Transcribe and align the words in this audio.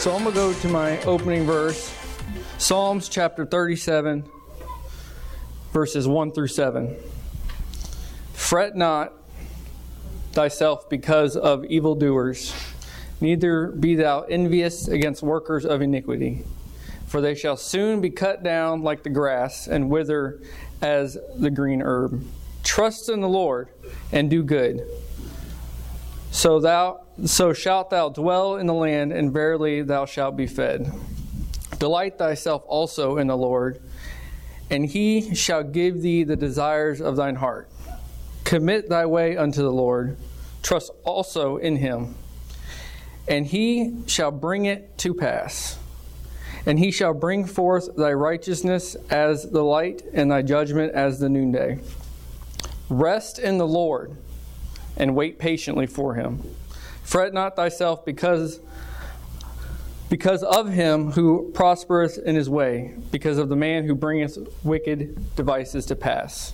So 0.00 0.14
I'm 0.16 0.22
going 0.22 0.34
to 0.34 0.40
go 0.40 0.52
to 0.54 0.68
my 0.68 0.98
opening 1.02 1.44
verse 1.44 1.94
Psalms 2.56 3.06
chapter 3.06 3.44
37, 3.44 4.24
verses 5.74 6.08
1 6.08 6.32
through 6.32 6.46
7. 6.46 6.96
Fret 8.32 8.74
not 8.74 9.12
thyself 10.32 10.88
because 10.88 11.36
of 11.36 11.66
evildoers, 11.66 12.54
neither 13.20 13.66
be 13.66 13.94
thou 13.94 14.22
envious 14.22 14.88
against 14.88 15.22
workers 15.22 15.66
of 15.66 15.82
iniquity, 15.82 16.44
for 17.06 17.20
they 17.20 17.34
shall 17.34 17.58
soon 17.58 18.00
be 18.00 18.08
cut 18.08 18.42
down 18.42 18.80
like 18.80 19.02
the 19.02 19.10
grass 19.10 19.66
and 19.66 19.90
wither 19.90 20.40
as 20.80 21.18
the 21.36 21.50
green 21.50 21.82
herb. 21.82 22.24
Trust 22.64 23.10
in 23.10 23.20
the 23.20 23.28
Lord 23.28 23.68
and 24.12 24.30
do 24.30 24.42
good. 24.42 24.80
So 26.30 26.60
thou 26.60 27.06
so 27.24 27.52
shalt 27.52 27.90
thou 27.90 28.08
dwell 28.08 28.56
in 28.56 28.66
the 28.66 28.74
land, 28.74 29.12
and 29.12 29.32
verily 29.32 29.82
thou 29.82 30.06
shalt 30.06 30.36
be 30.36 30.46
fed. 30.46 30.90
Delight 31.78 32.18
thyself 32.18 32.62
also 32.66 33.16
in 33.18 33.26
the 33.26 33.36
Lord, 33.36 33.80
and 34.70 34.86
he 34.86 35.34
shall 35.34 35.62
give 35.62 36.02
thee 36.02 36.24
the 36.24 36.36
desires 36.36 37.00
of 37.00 37.16
thine 37.16 37.36
heart. 37.36 37.68
Commit 38.44 38.88
thy 38.88 39.06
way 39.06 39.36
unto 39.36 39.62
the 39.62 39.72
Lord, 39.72 40.16
trust 40.62 40.92
also 41.04 41.56
in 41.56 41.76
him, 41.76 42.14
and 43.28 43.46
he 43.46 44.02
shall 44.06 44.30
bring 44.30 44.66
it 44.66 44.96
to 44.98 45.14
pass. 45.14 45.78
And 46.66 46.78
he 46.78 46.90
shall 46.90 47.14
bring 47.14 47.46
forth 47.46 47.96
thy 47.96 48.12
righteousness 48.12 48.94
as 49.08 49.50
the 49.50 49.62
light, 49.62 50.02
and 50.12 50.30
thy 50.30 50.42
judgment 50.42 50.92
as 50.92 51.18
the 51.18 51.28
noonday. 51.28 51.80
Rest 52.88 53.38
in 53.38 53.56
the 53.56 53.66
Lord, 53.66 54.16
and 55.00 55.16
wait 55.16 55.38
patiently 55.38 55.86
for 55.86 56.14
him. 56.14 56.42
Fret 57.02 57.32
not 57.32 57.56
thyself 57.56 58.04
because 58.04 58.60
because 60.10 60.42
of 60.42 60.68
him 60.68 61.12
who 61.12 61.50
prospereth 61.54 62.18
in 62.18 62.34
his 62.34 62.50
way, 62.50 62.94
because 63.12 63.38
of 63.38 63.48
the 63.48 63.56
man 63.56 63.84
who 63.84 63.94
bringeth 63.94 64.36
wicked 64.64 65.36
devices 65.36 65.86
to 65.86 65.94
pass. 65.94 66.52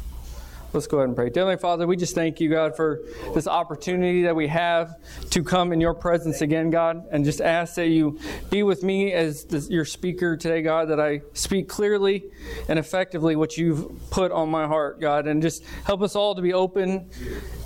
Let's 0.72 0.86
go 0.86 0.98
ahead 0.98 1.08
and 1.08 1.16
pray. 1.16 1.26
Heavenly 1.26 1.56
Father, 1.56 1.86
we 1.86 1.96
just 1.96 2.14
thank 2.14 2.40
you, 2.40 2.50
God, 2.50 2.76
for 2.76 3.00
this 3.34 3.46
opportunity 3.46 4.22
that 4.22 4.36
we 4.36 4.48
have 4.48 4.96
to 5.30 5.42
come 5.42 5.72
in 5.72 5.80
your 5.80 5.94
presence 5.94 6.42
again, 6.42 6.70
God, 6.70 7.06
and 7.10 7.24
just 7.24 7.40
ask 7.40 7.76
that 7.76 7.88
you 7.88 8.18
be 8.50 8.62
with 8.62 8.82
me 8.82 9.12
as 9.12 9.44
the, 9.44 9.60
your 9.70 9.84
speaker 9.84 10.36
today, 10.36 10.62
God, 10.62 10.88
that 10.88 11.00
I 11.00 11.22
speak 11.32 11.68
clearly 11.68 12.24
and 12.68 12.78
effectively 12.78 13.36
what 13.36 13.56
you've 13.56 14.10
put 14.10 14.32
on 14.32 14.50
my 14.50 14.66
heart, 14.66 15.00
God, 15.00 15.26
and 15.26 15.40
just 15.40 15.64
help 15.84 16.02
us 16.02 16.14
all 16.16 16.34
to 16.34 16.42
be 16.42 16.52
open 16.52 17.08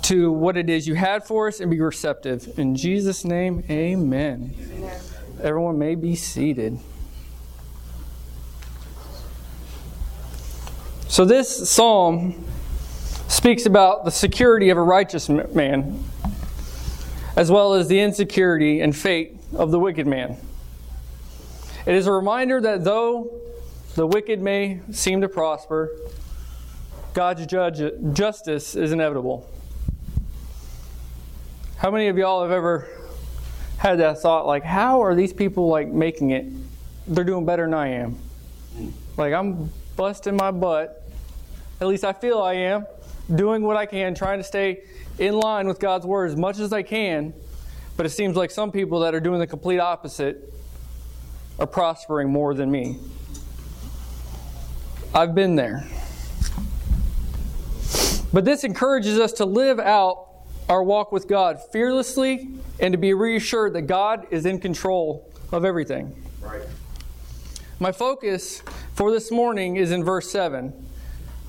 to 0.03 0.31
what 0.31 0.55
it 0.55 0.69
is 0.69 0.87
you 0.87 0.95
had 0.95 1.25
for 1.25 1.47
us 1.47 1.59
and 1.59 1.69
be 1.69 1.81
receptive. 1.81 2.57
In 2.57 2.75
Jesus' 2.75 3.25
name, 3.25 3.63
amen. 3.69 4.55
amen. 4.59 5.01
Everyone 5.41 5.77
may 5.77 5.95
be 5.95 6.15
seated. 6.15 6.79
So, 11.07 11.25
this 11.25 11.69
psalm 11.69 12.45
speaks 13.31 13.65
about 13.65 14.03
the 14.03 14.11
security 14.11 14.69
of 14.71 14.77
a 14.77 14.83
righteous 14.83 15.29
man, 15.29 16.03
as 17.37 17.49
well 17.49 17.73
as 17.73 17.87
the 17.87 17.97
insecurity 17.97 18.81
and 18.81 18.93
fate 18.93 19.37
of 19.53 19.71
the 19.71 19.79
wicked 19.79 20.05
man. 20.05 20.35
It 21.85 21.95
is 21.95 22.07
a 22.07 22.11
reminder 22.11 22.59
that 22.59 22.83
though 22.83 23.31
the 23.95 24.05
wicked 24.05 24.41
may 24.41 24.81
seem 24.91 25.21
to 25.21 25.29
prosper, 25.29 25.89
God's 27.13 27.45
judge, 27.45 27.81
justice 28.11 28.75
is 28.75 28.91
inevitable. 28.91 29.49
How 31.77 31.89
many 31.89 32.09
of 32.09 32.17
y'all 32.17 32.41
have 32.41 32.51
ever 32.51 32.89
had 33.77 33.99
that 33.99 34.19
thought 34.19 34.45
like, 34.45 34.63
how 34.63 35.01
are 35.03 35.15
these 35.15 35.31
people 35.31 35.69
like 35.69 35.87
making 35.87 36.31
it? 36.31 36.47
They're 37.07 37.23
doing 37.23 37.45
better 37.45 37.63
than 37.63 37.73
I 37.73 37.87
am. 37.87 38.19
Like 39.15 39.33
I'm 39.33 39.71
busting 39.95 40.35
my 40.35 40.51
butt. 40.51 41.01
At 41.79 41.87
least 41.87 42.03
I 42.03 42.11
feel 42.11 42.39
I 42.41 42.55
am 42.55 42.85
doing 43.35 43.61
what 43.63 43.77
I 43.77 43.85
can, 43.85 44.13
trying 44.13 44.39
to 44.39 44.43
stay 44.43 44.83
in 45.17 45.33
line 45.35 45.67
with 45.67 45.79
God's 45.79 46.05
word 46.05 46.29
as 46.31 46.35
much 46.35 46.59
as 46.59 46.73
I 46.73 46.83
can. 46.83 47.33
But 47.97 48.05
it 48.05 48.09
seems 48.09 48.35
like 48.35 48.51
some 48.51 48.71
people 48.71 48.99
that 49.01 49.13
are 49.13 49.19
doing 49.19 49.39
the 49.39 49.47
complete 49.47 49.79
opposite 49.79 50.53
are 51.59 51.67
prospering 51.67 52.29
more 52.29 52.53
than 52.53 52.71
me. 52.71 52.97
I've 55.13 55.35
been 55.35 55.55
there. 55.55 55.85
But 58.33 58.45
this 58.45 58.63
encourages 58.63 59.19
us 59.19 59.33
to 59.33 59.45
live 59.45 59.79
out 59.79 60.29
our 60.69 60.81
walk 60.81 61.11
with 61.11 61.27
God 61.27 61.59
fearlessly 61.71 62.49
and 62.79 62.93
to 62.93 62.97
be 62.97 63.13
reassured 63.13 63.73
that 63.73 63.83
God 63.83 64.25
is 64.31 64.45
in 64.45 64.59
control 64.59 65.29
of 65.51 65.65
everything. 65.65 66.15
Right. 66.39 66.61
My 67.79 67.91
focus 67.91 68.63
for 68.95 69.11
this 69.11 69.31
morning 69.31 69.75
is 69.75 69.91
in 69.91 70.03
verse 70.03 70.31
7. 70.31 70.80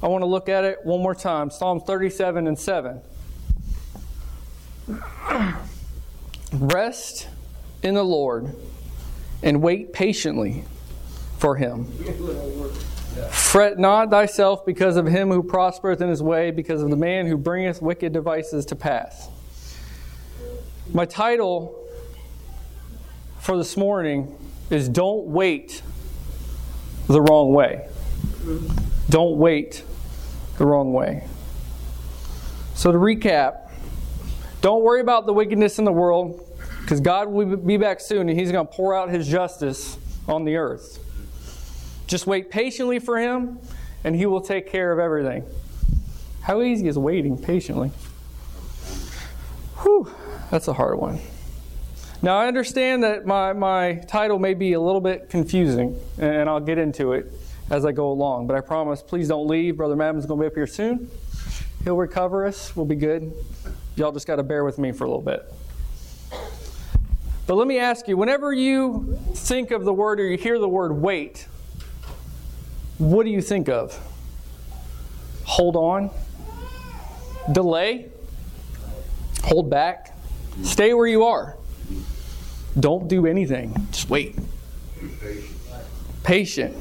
I 0.02 0.08
want 0.08 0.22
to 0.22 0.26
look 0.26 0.48
at 0.48 0.64
it 0.64 0.78
one 0.82 1.00
more 1.00 1.14
time 1.14 1.50
Psalm 1.50 1.80
37 1.80 2.48
and 2.48 2.58
7. 2.58 3.00
Rest 6.52 7.28
in 7.82 7.94
the 7.94 8.02
Lord 8.02 8.54
and 9.42 9.62
wait 9.62 9.92
patiently 9.92 10.64
for 11.38 11.56
him. 11.56 11.86
Fret 13.30 13.78
not 13.78 14.10
thyself 14.10 14.66
because 14.66 14.96
of 14.96 15.06
him 15.06 15.30
who 15.30 15.42
prospereth 15.42 16.00
in 16.00 16.08
his 16.08 16.22
way, 16.22 16.50
because 16.50 16.82
of 16.82 16.90
the 16.90 16.96
man 16.96 17.26
who 17.26 17.36
bringeth 17.36 17.80
wicked 17.80 18.12
devices 18.12 18.66
to 18.66 18.76
pass. 18.76 19.28
My 20.92 21.04
title 21.04 21.78
for 23.38 23.56
this 23.56 23.76
morning 23.76 24.36
is 24.70 24.88
Don't 24.88 25.26
Wait 25.26 25.82
the 27.06 27.20
Wrong 27.20 27.52
Way. 27.52 27.88
Don't 29.08 29.36
wait 29.36 29.84
the 30.58 30.66
wrong 30.66 30.92
way. 30.92 31.26
So, 32.74 32.92
to 32.92 32.98
recap, 32.98 33.70
don't 34.60 34.82
worry 34.82 35.00
about 35.00 35.26
the 35.26 35.32
wickedness 35.32 35.78
in 35.78 35.84
the 35.84 35.92
world 35.92 36.48
because 36.80 37.00
God 37.00 37.28
will 37.28 37.56
be 37.56 37.76
back 37.76 38.00
soon 38.00 38.28
and 38.28 38.38
He's 38.38 38.52
going 38.52 38.66
to 38.66 38.72
pour 38.72 38.94
out 38.94 39.10
His 39.10 39.28
justice 39.28 39.98
on 40.28 40.44
the 40.44 40.56
earth. 40.56 40.98
Just 42.06 42.26
wait 42.26 42.50
patiently 42.50 42.98
for 42.98 43.18
Him 43.18 43.58
and 44.04 44.14
He 44.16 44.26
will 44.26 44.40
take 44.40 44.70
care 44.70 44.92
of 44.92 44.98
everything. 44.98 45.44
How 46.42 46.62
easy 46.62 46.88
is 46.88 46.98
waiting 46.98 47.38
patiently? 47.38 47.90
Whew, 49.82 50.12
that's 50.50 50.68
a 50.68 50.72
hard 50.72 50.98
one. 50.98 51.20
Now, 52.20 52.38
I 52.38 52.46
understand 52.46 53.02
that 53.02 53.26
my, 53.26 53.52
my 53.52 53.94
title 54.06 54.38
may 54.38 54.54
be 54.54 54.74
a 54.74 54.80
little 54.80 55.00
bit 55.00 55.28
confusing, 55.28 55.98
and 56.18 56.48
I'll 56.48 56.60
get 56.60 56.78
into 56.78 57.12
it 57.12 57.32
as 57.72 57.86
I 57.86 57.90
go 57.90 58.12
along. 58.12 58.46
But 58.46 58.54
I 58.54 58.60
promise, 58.60 59.02
please 59.02 59.28
don't 59.28 59.48
leave. 59.48 59.78
Brother 59.78 59.96
Madden's 59.96 60.26
going 60.26 60.38
to 60.38 60.44
be 60.44 60.46
up 60.46 60.54
here 60.54 60.66
soon. 60.66 61.10
He'll 61.82 61.96
recover 61.96 62.46
us. 62.46 62.76
We'll 62.76 62.86
be 62.86 62.94
good. 62.94 63.32
Y'all 63.96 64.12
just 64.12 64.26
got 64.26 64.36
to 64.36 64.42
bear 64.42 64.62
with 64.62 64.78
me 64.78 64.92
for 64.92 65.04
a 65.04 65.08
little 65.08 65.22
bit. 65.22 65.52
But 67.46 67.54
let 67.56 67.66
me 67.66 67.78
ask 67.78 68.06
you 68.06 68.16
whenever 68.16 68.52
you 68.52 69.18
think 69.34 69.70
of 69.70 69.84
the 69.84 69.92
word 69.92 70.20
or 70.20 70.26
you 70.26 70.36
hear 70.36 70.58
the 70.58 70.68
word 70.68 70.92
wait, 70.92 71.48
what 72.98 73.24
do 73.24 73.30
you 73.30 73.40
think 73.40 73.68
of? 73.68 73.98
Hold 75.44 75.74
on? 75.74 76.10
Delay? 77.50 78.10
Hold 79.44 79.70
back? 79.70 80.14
Stay 80.62 80.94
where 80.94 81.06
you 81.06 81.24
are. 81.24 81.56
Don't 82.78 83.08
do 83.08 83.26
anything. 83.26 83.74
Just 83.90 84.08
wait. 84.08 84.38
Patient 86.22 86.76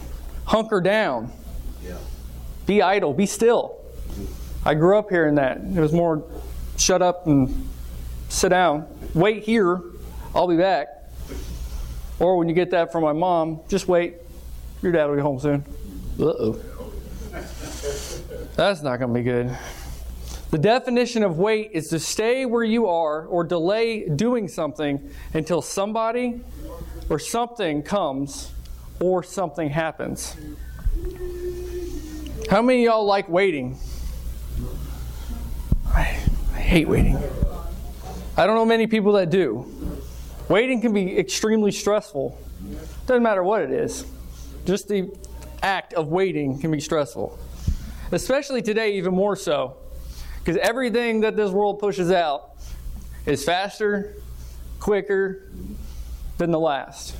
hunker 0.51 0.81
down. 0.81 1.31
Yeah. 1.81 1.95
Be 2.65 2.81
idle. 2.81 3.13
Be 3.13 3.25
still. 3.25 3.79
I 4.65 4.73
grew 4.73 4.97
up 4.97 5.09
hearing 5.09 5.35
that. 5.35 5.57
It 5.57 5.79
was 5.79 5.93
more 5.93 6.23
shut 6.77 7.01
up 7.01 7.25
and 7.25 7.69
sit 8.27 8.49
down. 8.49 8.85
Wait 9.13 9.43
here. 9.43 9.81
I'll 10.35 10.49
be 10.49 10.57
back. 10.57 10.89
Or 12.19 12.37
when 12.37 12.49
you 12.49 12.53
get 12.53 12.69
that 12.71 12.91
from 12.91 13.01
my 13.01 13.13
mom, 13.13 13.61
just 13.69 13.87
wait. 13.87 14.15
Your 14.81 14.91
dad 14.91 15.05
will 15.05 15.15
be 15.15 15.21
home 15.21 15.39
soon. 15.39 15.63
Uh 16.19 16.25
oh. 16.25 16.59
That's 18.55 18.81
not 18.81 18.99
going 18.99 19.13
to 19.13 19.19
be 19.19 19.23
good. 19.23 19.57
The 20.49 20.57
definition 20.57 21.23
of 21.23 21.37
wait 21.37 21.71
is 21.71 21.87
to 21.89 21.99
stay 21.99 22.45
where 22.45 22.65
you 22.65 22.87
are 22.87 23.25
or 23.25 23.45
delay 23.45 24.09
doing 24.09 24.49
something 24.49 25.09
until 25.33 25.61
somebody 25.61 26.41
or 27.09 27.19
something 27.19 27.83
comes 27.83 28.51
or 29.01 29.23
something 29.23 29.69
happens. 29.69 30.37
How 32.49 32.61
many 32.61 32.85
y'all 32.85 33.05
like 33.05 33.27
waiting? 33.27 33.77
I, 35.87 36.17
I 36.53 36.59
hate 36.59 36.87
waiting. 36.87 37.17
I 38.37 38.45
don't 38.45 38.55
know 38.55 38.65
many 38.65 38.87
people 38.87 39.13
that 39.13 39.29
do. 39.29 39.65
Waiting 40.47 40.81
can 40.81 40.93
be 40.93 41.17
extremely 41.17 41.71
stressful. 41.71 42.37
Doesn't 43.07 43.23
matter 43.23 43.43
what 43.43 43.63
it 43.63 43.71
is. 43.71 44.05
Just 44.65 44.87
the 44.87 45.11
act 45.63 45.93
of 45.93 46.07
waiting 46.07 46.59
can 46.59 46.71
be 46.71 46.79
stressful. 46.79 47.37
Especially 48.11 48.61
today, 48.61 48.93
even 48.97 49.13
more 49.13 49.35
so. 49.35 49.77
Because 50.39 50.57
everything 50.57 51.21
that 51.21 51.35
this 51.35 51.51
world 51.51 51.79
pushes 51.79 52.11
out 52.11 52.51
is 53.25 53.43
faster, 53.43 54.15
quicker 54.79 55.49
than 56.37 56.51
the 56.51 56.59
last. 56.59 57.15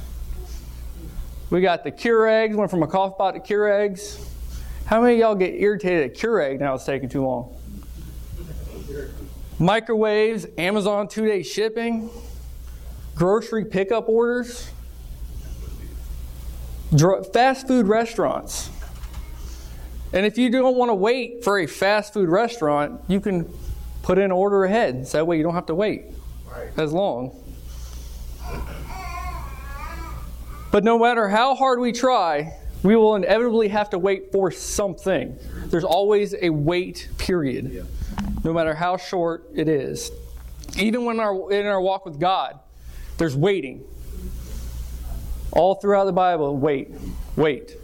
We 1.51 1.59
got 1.59 1.83
the 1.83 1.91
Keurigs, 1.91 2.55
went 2.55 2.71
from 2.71 2.81
a 2.81 2.87
cough 2.87 3.17
pot 3.17 3.33
to 3.33 3.41
Keurigs. 3.41 4.25
How 4.85 5.01
many 5.01 5.15
of 5.15 5.19
y'all 5.19 5.35
get 5.35 5.53
irritated 5.53 6.09
at 6.09 6.17
Keurig 6.17 6.61
now 6.61 6.75
it's 6.75 6.85
taking 6.85 7.09
too 7.09 7.25
long? 7.25 7.53
Microwaves, 9.59 10.47
Amazon 10.57 11.09
two 11.09 11.25
day 11.25 11.43
shipping, 11.43 12.09
grocery 13.15 13.65
pickup 13.65 14.07
orders, 14.07 14.69
fast 17.33 17.67
food 17.67 17.85
restaurants. 17.85 18.69
And 20.13 20.25
if 20.25 20.37
you 20.37 20.49
don't 20.49 20.77
want 20.77 20.87
to 20.87 20.95
wait 20.95 21.43
for 21.43 21.59
a 21.59 21.67
fast 21.67 22.13
food 22.13 22.29
restaurant, 22.29 23.01
you 23.09 23.19
can 23.19 23.53
put 24.03 24.17
in 24.17 24.23
an 24.23 24.31
order 24.31 24.63
ahead. 24.63 25.05
So 25.05 25.17
that 25.17 25.25
way 25.25 25.35
you 25.35 25.43
don't 25.43 25.55
have 25.55 25.65
to 25.65 25.75
wait 25.75 26.05
as 26.77 26.93
long. 26.93 27.40
But 30.71 30.85
no 30.85 30.97
matter 30.97 31.27
how 31.27 31.53
hard 31.53 31.79
we 31.79 31.91
try, 31.91 32.53
we 32.81 32.95
will 32.95 33.15
inevitably 33.15 33.67
have 33.67 33.89
to 33.89 33.99
wait 33.99 34.31
for 34.31 34.49
something. 34.51 35.37
There's 35.65 35.83
always 35.83 36.33
a 36.41 36.49
wait 36.49 37.09
period, 37.17 37.85
no 38.43 38.53
matter 38.53 38.73
how 38.73 38.95
short 38.97 39.49
it 39.53 39.67
is. 39.67 40.11
Even 40.77 41.03
when 41.03 41.19
our, 41.19 41.51
in 41.51 41.65
our 41.65 41.81
walk 41.81 42.05
with 42.05 42.19
God, 42.19 42.57
there's 43.17 43.35
waiting. 43.35 43.83
All 45.51 45.75
throughout 45.75 46.05
the 46.05 46.13
Bible, 46.13 46.55
wait, 46.55 46.89
wait, 47.35 47.75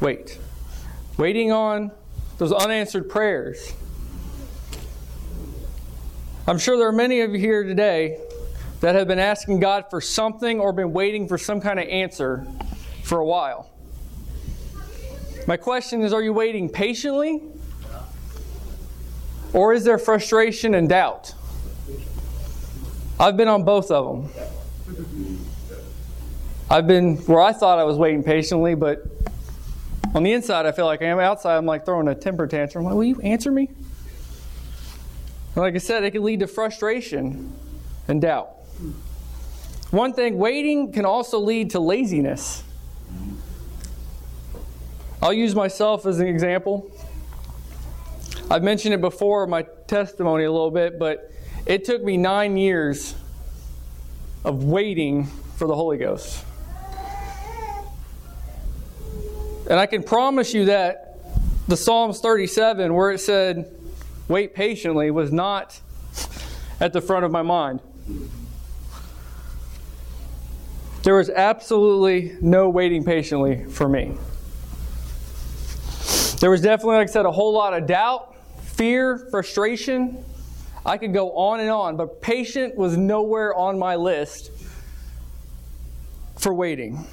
wait. 0.00 0.38
Waiting 1.16 1.50
on 1.50 1.90
those 2.38 2.52
unanswered 2.52 3.10
prayers. 3.10 3.74
I'm 6.46 6.58
sure 6.58 6.78
there 6.78 6.88
are 6.88 6.92
many 6.92 7.20
of 7.20 7.32
you 7.32 7.38
here 7.40 7.64
today 7.64 8.18
that 8.80 8.94
have 8.94 9.06
been 9.06 9.18
asking 9.18 9.60
God 9.60 9.86
for 9.90 10.00
something 10.00 10.58
or 10.58 10.72
been 10.72 10.92
waiting 10.92 11.28
for 11.28 11.38
some 11.38 11.60
kind 11.60 11.78
of 11.78 11.86
answer 11.88 12.46
for 13.02 13.18
a 13.18 13.24
while. 13.24 13.70
My 15.46 15.56
question 15.56 16.02
is 16.02 16.12
are 16.12 16.22
you 16.22 16.32
waiting 16.32 16.68
patiently? 16.68 17.42
Or 19.52 19.72
is 19.72 19.84
there 19.84 19.98
frustration 19.98 20.74
and 20.74 20.88
doubt? 20.88 21.34
I've 23.18 23.36
been 23.36 23.48
on 23.48 23.64
both 23.64 23.90
of 23.90 24.32
them. 24.32 24.46
I've 26.70 26.86
been 26.86 27.16
where 27.18 27.40
I 27.40 27.52
thought 27.52 27.78
I 27.78 27.84
was 27.84 27.96
waiting 27.96 28.22
patiently, 28.22 28.74
but 28.76 29.04
on 30.14 30.22
the 30.22 30.32
inside, 30.32 30.66
I 30.66 30.72
feel 30.72 30.86
like 30.86 31.02
I 31.02 31.06
am. 31.06 31.18
Outside, 31.18 31.56
I'm 31.56 31.66
like 31.66 31.84
throwing 31.84 32.08
a 32.08 32.14
temper 32.14 32.46
tantrum. 32.46 32.84
Like, 32.84 32.94
will 32.94 33.04
you 33.04 33.20
answer 33.20 33.50
me? 33.50 33.68
like 35.56 35.74
I 35.74 35.78
said, 35.78 36.04
it 36.04 36.12
can 36.12 36.22
lead 36.22 36.40
to 36.40 36.46
frustration 36.46 37.52
and 38.08 38.22
doubt. 38.22 38.59
One 39.90 40.12
thing, 40.12 40.38
waiting 40.38 40.92
can 40.92 41.04
also 41.04 41.40
lead 41.40 41.70
to 41.70 41.80
laziness. 41.80 42.62
I'll 45.20 45.32
use 45.32 45.54
myself 45.54 46.06
as 46.06 46.20
an 46.20 46.28
example. 46.28 46.90
I've 48.48 48.62
mentioned 48.62 48.94
it 48.94 49.00
before 49.00 49.46
my 49.46 49.62
testimony 49.88 50.44
a 50.44 50.52
little 50.52 50.70
bit, 50.70 50.98
but 50.98 51.32
it 51.66 51.84
took 51.84 52.02
me 52.02 52.16
nine 52.16 52.56
years 52.56 53.14
of 54.44 54.64
waiting 54.64 55.26
for 55.56 55.66
the 55.66 55.74
Holy 55.74 55.98
Ghost. 55.98 56.44
And 59.68 59.78
I 59.78 59.86
can 59.86 60.02
promise 60.02 60.54
you 60.54 60.66
that 60.66 61.18
the 61.68 61.76
Psalms 61.76 62.20
37, 62.20 62.94
where 62.94 63.10
it 63.10 63.18
said, 63.18 63.70
wait 64.28 64.54
patiently, 64.54 65.10
was 65.10 65.32
not 65.32 65.80
at 66.80 66.92
the 66.92 67.00
front 67.00 67.24
of 67.24 67.30
my 67.30 67.42
mind. 67.42 67.80
There 71.02 71.14
was 71.14 71.30
absolutely 71.30 72.36
no 72.42 72.68
waiting 72.68 73.04
patiently 73.04 73.64
for 73.64 73.88
me. 73.88 74.18
There 76.40 76.50
was 76.50 76.60
definitely, 76.60 76.96
like 76.96 77.08
I 77.08 77.10
said, 77.10 77.24
a 77.24 77.30
whole 77.30 77.54
lot 77.54 77.72
of 77.72 77.86
doubt, 77.86 78.34
fear, 78.62 79.16
frustration. 79.30 80.22
I 80.84 80.98
could 80.98 81.14
go 81.14 81.32
on 81.32 81.60
and 81.60 81.70
on, 81.70 81.96
but 81.96 82.20
patient 82.20 82.76
was 82.76 82.96
nowhere 82.96 83.54
on 83.54 83.78
my 83.78 83.96
list 83.96 84.50
for 86.38 86.52
waiting. 86.52 87.06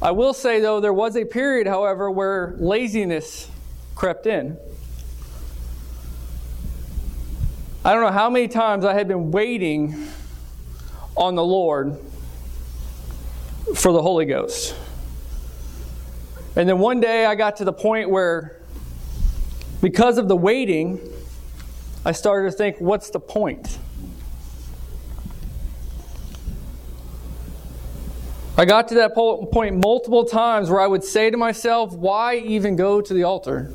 I 0.00 0.10
will 0.12 0.32
say, 0.32 0.60
though, 0.60 0.80
there 0.80 0.92
was 0.92 1.16
a 1.16 1.24
period, 1.24 1.66
however, 1.66 2.10
where 2.10 2.54
laziness 2.58 3.50
crept 3.94 4.26
in. 4.26 4.56
I 7.84 7.92
don't 7.92 8.02
know 8.02 8.12
how 8.12 8.30
many 8.30 8.48
times 8.48 8.84
I 8.84 8.94
had 8.94 9.08
been 9.08 9.30
waiting 9.30 10.08
on 11.16 11.34
the 11.34 11.44
Lord 11.44 11.98
for 13.74 13.92
the 13.92 14.02
Holy 14.02 14.24
Ghost. 14.24 14.74
And 16.56 16.68
then 16.68 16.78
one 16.78 17.00
day 17.00 17.24
I 17.26 17.34
got 17.34 17.56
to 17.56 17.64
the 17.64 17.72
point 17.72 18.10
where, 18.10 18.60
because 19.80 20.18
of 20.18 20.28
the 20.28 20.36
waiting, 20.36 21.00
I 22.04 22.12
started 22.12 22.50
to 22.50 22.56
think, 22.56 22.80
what's 22.80 23.10
the 23.10 23.20
point? 23.20 23.78
I 28.56 28.64
got 28.64 28.88
to 28.88 28.96
that 28.96 29.14
point 29.14 29.76
multiple 29.76 30.24
times 30.24 30.68
where 30.68 30.80
I 30.80 30.86
would 30.88 31.04
say 31.04 31.30
to 31.30 31.36
myself, 31.36 31.92
why 31.92 32.38
even 32.38 32.74
go 32.74 33.00
to 33.00 33.14
the 33.14 33.22
altar? 33.22 33.72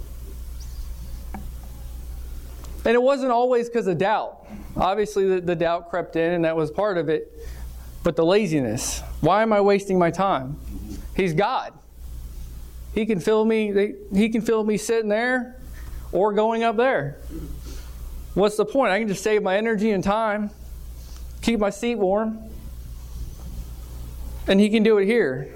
And 2.85 2.93
it 2.93 3.01
wasn't 3.01 3.31
always 3.31 3.69
because 3.69 3.87
of 3.87 3.97
doubt. 3.97 4.45
Obviously, 4.75 5.25
the, 5.27 5.39
the, 5.39 5.55
doubt 5.55 5.89
crept 5.89 6.17
in, 6.17 6.33
and 6.33 6.43
that 6.43 6.57
was 6.57 6.69
part 6.69 6.97
of 6.97 7.07
it. 7.07 7.31
But 8.03 8.17
the 8.17 8.25
laziness. 8.25 9.01
Why 9.23 9.41
am 9.41 9.53
I 9.53 9.61
wasting 9.61 9.97
my 9.97 10.11
time? 10.11 10.59
He's 11.15 11.33
God. 11.33 11.71
He 12.93 13.05
can 13.05 13.21
fill 13.21 13.45
me. 13.45 13.93
He 14.13 14.27
can 14.27 14.41
fill 14.41 14.65
me 14.65 14.75
sitting 14.75 15.07
there, 15.07 15.61
or 16.11 16.33
going 16.33 16.63
up 16.63 16.75
there. 16.75 17.19
What's 18.33 18.57
the 18.57 18.65
point? 18.65 18.91
I 18.91 18.99
can 18.99 19.07
just 19.07 19.23
save 19.23 19.41
my 19.41 19.55
energy 19.55 19.91
and 19.91 20.03
time, 20.03 20.49
keep 21.41 21.57
my 21.57 21.69
seat 21.69 21.95
warm, 21.95 22.37
and 24.45 24.59
He 24.59 24.69
can 24.69 24.83
do 24.83 24.97
it 24.97 25.05
here. 25.05 25.55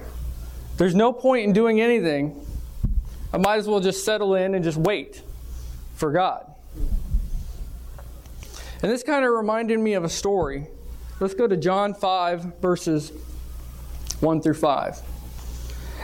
There's 0.77 0.95
no 0.95 1.11
point 1.11 1.43
in 1.43 1.51
doing 1.51 1.81
anything. 1.81 2.45
I 3.33 3.37
might 3.37 3.57
as 3.57 3.67
well 3.67 3.81
just 3.81 4.05
settle 4.05 4.35
in 4.35 4.55
and 4.55 4.63
just 4.63 4.77
wait 4.77 5.21
for 5.95 6.13
God. 6.13 6.49
And 8.81 8.89
this 8.89 9.03
kind 9.03 9.25
of 9.25 9.31
reminded 9.31 9.77
me 9.77 9.93
of 9.95 10.05
a 10.05 10.09
story. 10.09 10.67
Let's 11.19 11.33
go 11.33 11.47
to 11.47 11.57
John 11.57 11.93
5, 11.93 12.61
verses 12.61 13.11
1 14.19 14.41
through 14.41 14.53
5. 14.55 15.01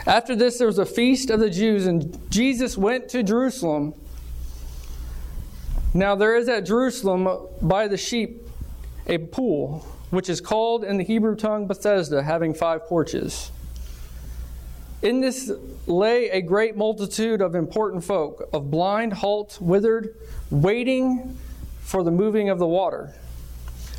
After 0.06 0.36
this, 0.36 0.58
there 0.58 0.66
was 0.66 0.78
a 0.78 0.86
feast 0.86 1.30
of 1.30 1.40
the 1.40 1.48
Jews, 1.48 1.86
and 1.86 2.18
Jesus 2.30 2.76
went 2.76 3.08
to 3.10 3.22
Jerusalem. 3.22 3.94
Now, 5.94 6.14
there 6.14 6.36
is 6.36 6.48
at 6.48 6.66
Jerusalem 6.66 7.48
by 7.62 7.88
the 7.88 7.96
sheep 7.96 8.46
a 9.06 9.18
pool, 9.18 9.86
which 10.10 10.28
is 10.28 10.40
called 10.40 10.84
in 10.84 10.98
the 10.98 11.04
Hebrew 11.04 11.36
tongue 11.36 11.66
Bethesda, 11.66 12.22
having 12.22 12.52
five 12.54 12.84
porches. 12.84 13.50
In 15.02 15.20
this 15.20 15.50
lay 15.86 16.30
a 16.30 16.40
great 16.40 16.76
multitude 16.76 17.40
of 17.40 17.54
important 17.54 18.04
folk, 18.04 18.48
of 18.52 18.70
blind, 18.70 19.12
halt, 19.12 19.58
withered, 19.60 20.16
waiting 20.50 21.36
for 21.80 22.02
the 22.02 22.10
moving 22.10 22.48
of 22.48 22.58
the 22.58 22.66
water. 22.66 23.14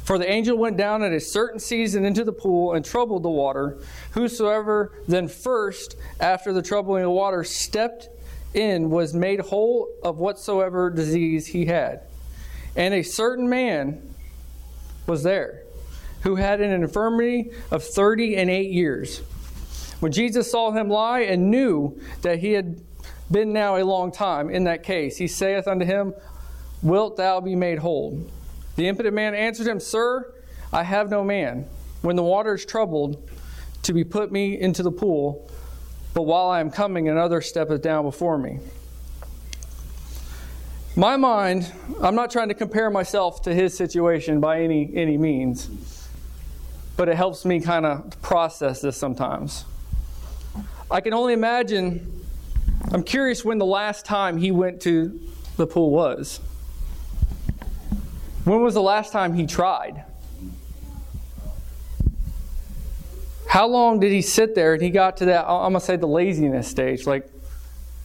For 0.05 0.19
the 0.19 0.29
angel 0.29 0.55
went 0.55 0.77
down 0.77 1.01
at 1.01 1.11
a 1.11 1.19
certain 1.19 1.59
season 1.59 2.05
into 2.05 2.23
the 2.23 2.31
pool 2.31 2.73
and 2.73 2.85
troubled 2.85 3.23
the 3.23 3.29
water. 3.29 3.79
Whosoever 4.11 4.93
then 5.07 5.27
first, 5.27 5.97
after 6.19 6.53
the 6.53 6.61
troubling 6.61 7.03
of 7.03 7.11
water, 7.11 7.43
stepped 7.43 8.09
in 8.53 8.91
was 8.91 9.15
made 9.15 9.39
whole 9.39 9.89
of 10.03 10.19
whatsoever 10.19 10.91
disease 10.91 11.47
he 11.47 11.65
had. 11.65 12.01
And 12.75 12.93
a 12.93 13.01
certain 13.01 13.49
man 13.49 14.13
was 15.07 15.23
there 15.23 15.63
who 16.21 16.35
had 16.35 16.61
an 16.61 16.71
infirmity 16.71 17.51
of 17.71 17.83
thirty 17.83 18.35
and 18.35 18.49
eight 18.49 18.71
years. 18.71 19.19
When 20.01 20.11
Jesus 20.11 20.51
saw 20.51 20.71
him 20.71 20.87
lie 20.87 21.21
and 21.21 21.49
knew 21.49 21.99
that 22.21 22.39
he 22.39 22.51
had 22.51 22.79
been 23.31 23.53
now 23.53 23.77
a 23.77 23.83
long 23.83 24.11
time 24.11 24.51
in 24.51 24.65
that 24.65 24.83
case, 24.83 25.17
he 25.17 25.27
saith 25.27 25.67
unto 25.67 25.85
him, 25.85 26.13
wilt 26.83 27.17
thou 27.17 27.41
be 27.41 27.55
made 27.55 27.79
whole? 27.79 28.29
The 28.75 28.87
impotent 28.87 29.15
man 29.15 29.33
answered 29.35 29.67
him, 29.67 29.79
Sir, 29.79 30.33
I 30.73 30.83
have 30.83 31.09
no 31.09 31.23
man. 31.23 31.67
When 32.01 32.15
the 32.15 32.23
water 32.23 32.55
is 32.55 32.65
troubled, 32.65 33.29
to 33.83 33.93
be 33.93 34.03
put 34.03 34.31
me 34.31 34.59
into 34.59 34.81
the 34.83 34.91
pool, 34.91 35.49
but 36.13 36.23
while 36.23 36.47
I 36.47 36.59
am 36.59 36.71
coming, 36.71 37.07
another 37.07 37.39
steppeth 37.41 37.81
down 37.81 38.03
before 38.03 38.37
me. 38.37 38.59
My 40.95 41.17
mind, 41.17 41.71
I'm 42.01 42.15
not 42.15 42.31
trying 42.31 42.47
to 42.47 42.53
compare 42.53 42.89
myself 42.89 43.41
to 43.43 43.53
his 43.53 43.77
situation 43.77 44.39
by 44.39 44.61
any, 44.61 44.91
any 44.95 45.17
means, 45.17 45.69
but 46.97 47.09
it 47.09 47.15
helps 47.15 47.45
me 47.45 47.59
kind 47.59 47.85
of 47.85 48.21
process 48.21 48.81
this 48.81 48.97
sometimes. 48.97 49.65
I 50.89 51.01
can 51.01 51.13
only 51.13 51.33
imagine, 51.33 52.25
I'm 52.91 53.03
curious 53.03 53.43
when 53.43 53.57
the 53.57 53.65
last 53.65 54.05
time 54.05 54.37
he 54.37 54.51
went 54.51 54.81
to 54.81 55.19
the 55.57 55.67
pool 55.67 55.91
was. 55.91 56.39
When 58.45 58.61
was 58.61 58.75
the 58.75 58.81
last 58.81 59.11
time 59.11 59.33
he 59.33 59.45
tried? 59.47 60.03
How 63.47 63.67
long 63.67 63.99
did 63.99 64.11
he 64.11 64.21
sit 64.21 64.53
there 64.53 64.73
and 64.73 64.81
he 64.81 64.89
got 64.89 65.17
to 65.17 65.25
that, 65.25 65.45
I'm 65.45 65.71
going 65.71 65.73
to 65.73 65.79
say 65.79 65.95
the 65.95 66.07
laziness 66.07 66.67
stage? 66.67 67.07
Like, 67.07 67.27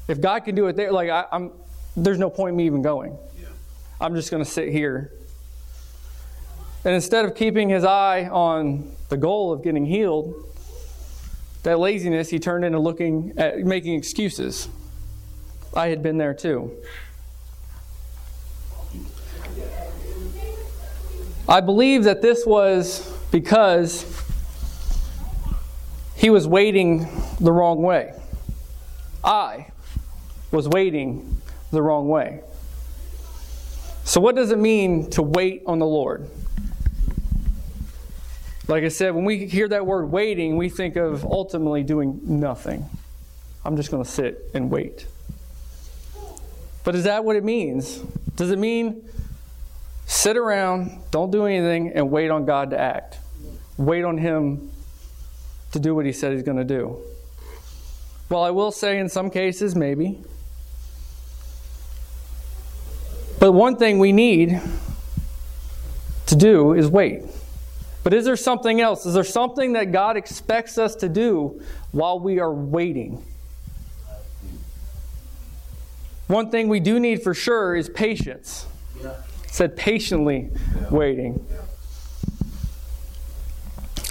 if 0.08 0.20
God 0.20 0.40
can 0.40 0.54
do 0.54 0.66
it 0.66 0.76
there, 0.76 0.92
like, 0.92 1.10
I, 1.10 1.26
am 1.32 1.52
there's 1.96 2.18
no 2.18 2.30
point 2.30 2.52
in 2.52 2.56
me 2.56 2.66
even 2.66 2.82
going. 2.82 3.18
Yeah. 3.38 3.48
I'm 4.00 4.14
just 4.14 4.30
going 4.30 4.42
to 4.42 4.48
sit 4.50 4.68
here. 4.68 5.12
And 6.84 6.94
instead 6.94 7.24
of 7.26 7.34
keeping 7.34 7.68
his 7.68 7.84
eye 7.84 8.28
on 8.28 8.90
the 9.10 9.16
goal 9.16 9.52
of 9.52 9.62
getting 9.62 9.84
healed, 9.84 10.34
that 11.64 11.78
laziness, 11.78 12.30
he 12.30 12.38
turned 12.38 12.64
into 12.64 12.78
looking 12.78 13.34
at 13.36 13.58
making 13.58 13.94
excuses. 13.94 14.68
I 15.74 15.88
had 15.88 16.02
been 16.02 16.16
there 16.16 16.32
too. 16.32 16.72
I 21.50 21.60
believe 21.60 22.04
that 22.04 22.22
this 22.22 22.46
was 22.46 23.12
because 23.32 24.06
he 26.14 26.30
was 26.30 26.46
waiting 26.46 27.08
the 27.40 27.50
wrong 27.50 27.82
way. 27.82 28.14
I 29.24 29.66
was 30.52 30.68
waiting 30.68 31.42
the 31.72 31.82
wrong 31.82 32.08
way. 32.08 32.42
So, 34.04 34.20
what 34.20 34.36
does 34.36 34.52
it 34.52 34.58
mean 34.58 35.10
to 35.10 35.22
wait 35.22 35.64
on 35.66 35.80
the 35.80 35.86
Lord? 35.86 36.30
Like 38.68 38.84
I 38.84 38.88
said, 38.88 39.16
when 39.16 39.24
we 39.24 39.46
hear 39.46 39.66
that 39.66 39.84
word 39.84 40.06
waiting, 40.06 40.56
we 40.56 40.68
think 40.68 40.94
of 40.94 41.24
ultimately 41.24 41.82
doing 41.82 42.20
nothing. 42.22 42.88
I'm 43.64 43.76
just 43.76 43.90
going 43.90 44.04
to 44.04 44.08
sit 44.08 44.50
and 44.54 44.70
wait. 44.70 45.08
But 46.84 46.94
is 46.94 47.04
that 47.04 47.24
what 47.24 47.34
it 47.34 47.42
means? 47.42 47.98
Does 48.36 48.52
it 48.52 48.58
mean 48.60 49.02
sit 50.10 50.36
around, 50.36 51.00
don't 51.12 51.30
do 51.30 51.46
anything, 51.46 51.92
and 51.94 52.10
wait 52.10 52.30
on 52.30 52.44
God 52.44 52.70
to 52.70 52.78
act? 52.78 53.18
Wait 53.76 54.04
on 54.04 54.18
Him 54.18 54.70
to 55.70 55.78
do 55.78 55.94
what 55.94 56.04
He 56.04 56.12
said 56.12 56.32
He's 56.32 56.42
going 56.42 56.58
to 56.58 56.64
do? 56.64 56.98
Well, 58.28 58.42
I 58.42 58.50
will 58.50 58.72
say 58.72 58.98
in 58.98 59.08
some 59.08 59.30
cases, 59.30 59.76
maybe. 59.76 60.20
But 63.38 63.52
one 63.52 63.76
thing 63.76 63.98
we 63.98 64.12
need 64.12 64.60
to 66.26 66.36
do 66.36 66.74
is 66.74 66.88
wait. 66.88 67.22
But 68.02 68.12
is 68.12 68.24
there 68.24 68.36
something 68.36 68.80
else? 68.80 69.06
Is 69.06 69.14
there 69.14 69.24
something 69.24 69.74
that 69.74 69.92
God 69.92 70.16
expects 70.16 70.76
us 70.76 70.96
to 70.96 71.08
do 71.08 71.62
while 71.92 72.18
we 72.18 72.40
are 72.40 72.52
waiting? 72.52 73.24
One 76.26 76.50
thing 76.50 76.68
we 76.68 76.80
do 76.80 76.98
need 76.98 77.22
for 77.22 77.32
sure 77.32 77.76
is 77.76 77.88
patience. 77.88 78.66
Said 79.50 79.76
patiently 79.76 80.50
waiting. 80.90 81.44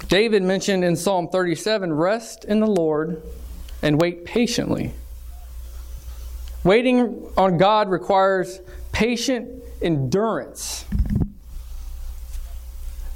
David 0.07 0.43
mentioned 0.43 0.83
in 0.83 0.95
Psalm 0.95 1.29
37 1.29 1.93
rest 1.93 2.45
in 2.45 2.59
the 2.59 2.67
Lord 2.67 3.21
and 3.81 4.01
wait 4.01 4.25
patiently. 4.25 4.91
Waiting 6.63 7.29
on 7.37 7.57
God 7.57 7.89
requires 7.89 8.59
patient 8.91 9.63
endurance. 9.81 10.85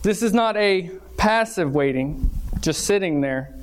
This 0.04 0.22
is 0.22 0.34
not 0.34 0.56
a 0.56 0.92
passive 1.18 1.74
waiting, 1.74 2.30
just 2.62 2.86
sitting 2.86 3.22
there. 3.22 3.56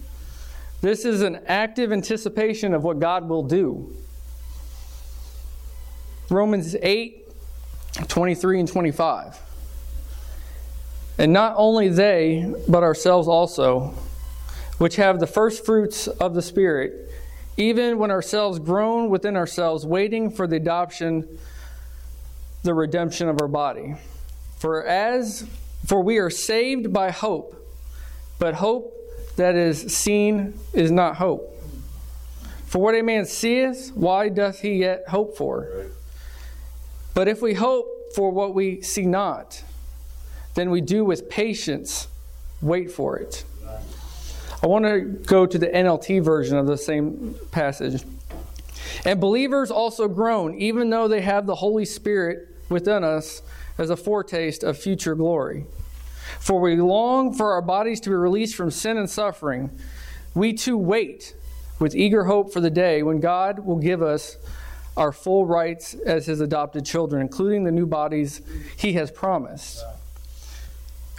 This 0.81 1.05
is 1.05 1.23
an 1.23 1.41
active 1.47 1.93
anticipation 1.93 2.75
of 2.75 2.83
what 2.83 2.99
God 2.99 3.29
will 3.29 3.43
do. 3.43 3.95
Romans 6.31 6.75
8 6.83 7.30
23 8.09 8.61
and 8.61 8.69
25. 8.69 9.39
And 11.19 11.33
not 11.33 11.55
only 11.57 11.89
they, 11.89 12.53
but 12.69 12.83
ourselves 12.83 13.29
also, 13.29 13.95
which 14.79 14.97
have 14.97 15.21
the 15.21 15.27
first 15.27 15.65
fruits 15.65 16.07
of 16.07 16.35
the 16.35 16.43
Spirit, 16.43 17.11
even 17.57 17.99
when 17.99 18.11
ourselves 18.11 18.59
groan 18.59 19.11
within 19.11 19.37
ourselves, 19.37 19.85
waiting 19.85 20.31
for 20.31 20.47
the 20.47 20.57
adoption 20.57 21.39
the 22.63 22.75
redemption 22.75 23.29
of 23.29 23.41
our 23.41 23.49
body. 23.49 23.95
For 24.59 24.85
as 24.85 25.47
for 25.87 26.03
we 26.03 26.19
are 26.19 26.31
saved 26.31 26.93
by 26.93 27.11
hope, 27.11 27.57
but 28.39 28.55
hope 28.55 28.95
that 29.37 29.55
is 29.55 29.95
seen 29.95 30.59
is 30.73 30.91
not 30.91 31.17
hope. 31.17 31.57
For 32.67 32.79
what 32.79 32.95
a 32.95 33.03
man 33.03 33.25
seeth, 33.25 33.91
why 33.95 34.29
doth 34.29 34.61
he 34.61 34.75
yet 34.75 35.05
hope 35.09 35.37
for? 35.37 35.87
But 37.15 37.29
if 37.29 37.43
we 37.43 37.55
hope 37.55 37.87
for 38.15 38.31
what 38.31 38.55
we 38.55 38.83
see 38.83 39.07
not, 39.07 39.63
then 40.55 40.71
we 40.71 40.81
do 40.81 41.05
with 41.05 41.29
patience 41.29 42.09
wait 42.61 42.91
for 42.91 43.17
it. 43.19 43.45
I 44.63 44.67
want 44.67 44.85
to 44.85 45.01
go 45.01 45.47
to 45.47 45.59
the 45.59 45.69
NLT 45.69 46.23
version 46.23 46.59
of 46.59 46.67
the 46.67 46.77
same 46.77 47.35
passage. 47.51 48.03
And 49.05 49.19
believers 49.21 49.71
also 49.71 50.07
groan, 50.07 50.55
even 50.57 50.91
though 50.91 51.09
they 51.09 51.23
have 51.23 51.47
the 51.47 51.55
Holy 51.55 51.87
Spirit 51.87 52.49
within 52.69 53.03
us 53.03 53.41
as 53.79 53.89
a 53.89 53.97
foretaste 53.97 54.63
of 54.63 54.77
future 54.77 55.15
glory. 55.15 55.65
For 56.39 56.61
we 56.61 56.77
long 56.77 57.33
for 57.33 57.53
our 57.53 57.63
bodies 57.63 58.01
to 58.01 58.11
be 58.11 58.15
released 58.15 58.55
from 58.55 58.71
sin 58.71 58.99
and 58.99 59.09
suffering. 59.09 59.71
We 60.35 60.53
too 60.53 60.77
wait 60.77 61.35
with 61.79 61.97
eager 61.97 62.25
hope 62.25 62.53
for 62.53 62.61
the 62.61 62.71
day 62.71 63.03
when 63.03 63.21
God 63.21 63.61
will 63.61 63.79
give 63.79 64.03
us 64.03 64.37
our 65.01 65.13
full 65.13 65.47
rights 65.47 65.95
as 65.95 66.27
his 66.27 66.43
adopted 66.43 66.85
children, 66.85 67.23
including 67.23 67.65
the 67.65 67.73
new 67.73 67.87
bodies 67.87 68.43
he 68.77 68.93
has 68.93 69.11
promised. 69.11 69.83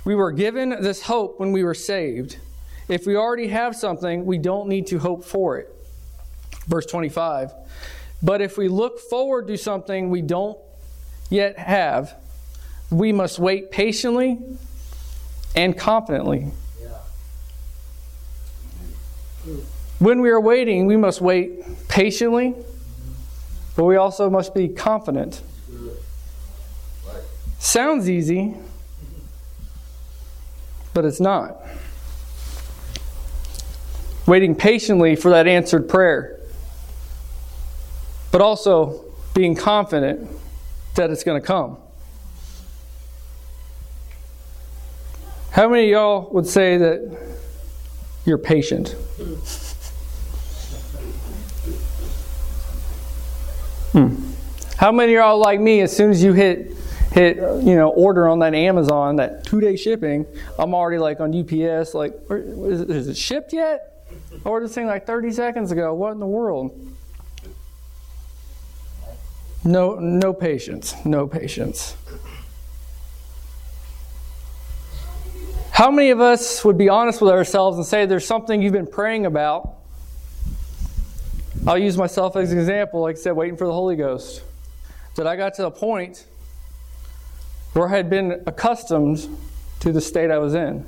We 0.06 0.14
were 0.14 0.32
given 0.32 0.70
this 0.70 1.02
hope 1.02 1.40
when 1.40 1.52
we 1.52 1.64
were 1.64 1.74
saved. 1.74 2.38
If 2.88 3.08
we 3.08 3.16
already 3.16 3.48
have 3.48 3.76
something, 3.76 4.24
we 4.24 4.38
don't 4.38 4.70
need 4.70 4.86
to 4.88 5.00
hope 5.00 5.26
for 5.26 5.58
it. 5.58 5.76
Verse 6.68 6.86
25. 6.86 7.54
But 8.22 8.40
if 8.40 8.56
we 8.56 8.68
look 8.68 9.00
forward 9.00 9.48
to 9.48 9.58
something 9.58 10.12
we 10.12 10.22
don't 10.22 10.60
yet 11.32 11.58
have, 11.58 12.14
we 12.92 13.12
must 13.12 13.40
wait 13.40 13.72
patiently 13.72 14.38
and 15.56 15.76
confidently. 15.76 16.52
When 19.98 20.22
we 20.22 20.30
are 20.30 20.42
waiting, 20.42 20.86
we 20.86 20.98
must 20.98 21.20
wait 21.20 21.88
patiently, 21.88 22.56
but 23.76 23.86
we 23.86 23.96
also 23.96 24.30
must 24.30 24.54
be 24.54 24.68
confident. 24.68 25.42
Sounds 27.60 28.10
easy, 28.10 28.56
but 30.94 31.06
it's 31.06 31.20
not. 31.20 31.58
Waiting 34.26 34.56
patiently 34.56 35.16
for 35.16 35.30
that 35.32 35.48
answered 35.48 35.88
prayer, 35.88 36.40
but 38.32 38.42
also 38.42 39.06
being 39.34 39.56
confident 39.56 40.30
that 40.96 41.10
it's 41.10 41.24
going 41.24 41.40
to 41.40 41.46
come. 41.46 41.78
How 45.52 45.70
many 45.70 45.84
of 45.84 45.90
y'all 45.90 46.30
would 46.32 46.48
say 46.48 46.78
that 46.78 47.18
you're 48.26 48.38
patient? 48.38 48.96
Hmm. 53.92 54.32
How 54.78 54.92
many 54.92 55.14
of 55.14 55.18
y'all 55.18 55.38
like 55.38 55.60
me? 55.60 55.82
As 55.82 55.96
soon 55.96 56.12
as 56.12 56.24
you 56.24 56.34
hit 56.34 56.76
hit 57.12 57.38
you 57.38 57.76
know 57.76 57.90
order 57.90 58.28
on 58.28 58.40
that 58.40 58.54
Amazon, 58.54 59.18
that 59.18 59.44
two 59.44 59.60
day 59.60 59.76
shipping, 59.76 60.26
I'm 60.58 60.74
already 60.74 60.98
like 60.98 61.20
on 61.20 61.38
UPS. 61.38 61.94
Like, 61.94 62.14
is 62.30 62.82
it, 62.82 62.90
is 62.90 63.08
it 63.08 63.18
shipped 63.18 63.54
yet? 63.54 64.06
I 64.46 64.50
ordered 64.50 64.68
this 64.68 64.76
thing 64.76 64.88
like 64.88 65.06
30 65.06 65.32
seconds 65.32 65.72
ago. 65.72 65.94
What 65.94 66.14
in 66.14 66.20
the 66.20 66.26
world? 66.26 66.72
No, 69.64 69.96
no 69.96 70.34
patience. 70.34 70.96
No 71.06 71.28
patience. 71.28 71.96
How 75.72 75.92
many 75.92 76.10
of 76.10 76.20
us 76.20 76.66
would 76.66 76.78
be 76.78 76.90
honest 76.90 77.22
with 77.22 77.32
ourselves 77.32 77.78
and 77.78 77.86
say 77.86 78.06
there's 78.06 78.26
something 78.26 78.62
you've 78.62 78.74
been 78.74 78.88
praying 78.88 79.26
about? 79.26 79.81
I'll 81.68 81.78
use 81.78 81.96
myself 81.96 82.36
as 82.36 82.52
an 82.52 82.58
example, 82.58 83.02
like 83.02 83.18
I 83.18 83.20
said, 83.20 83.32
waiting 83.34 83.56
for 83.56 83.68
the 83.68 83.74
Holy 83.74 83.96
Ghost. 83.96 84.42
That 85.16 85.28
I 85.28 85.36
got 85.36 85.54
to 85.56 85.62
the 85.62 85.72
point 85.72 86.26
where 87.74 87.88
I 87.88 87.92
had 87.92 88.10
been 88.10 88.42
accustomed 88.48 89.28
to 89.82 89.92
the 89.92 90.02
state 90.02 90.32
I 90.32 90.40
was 90.40 90.56
in. 90.56 90.86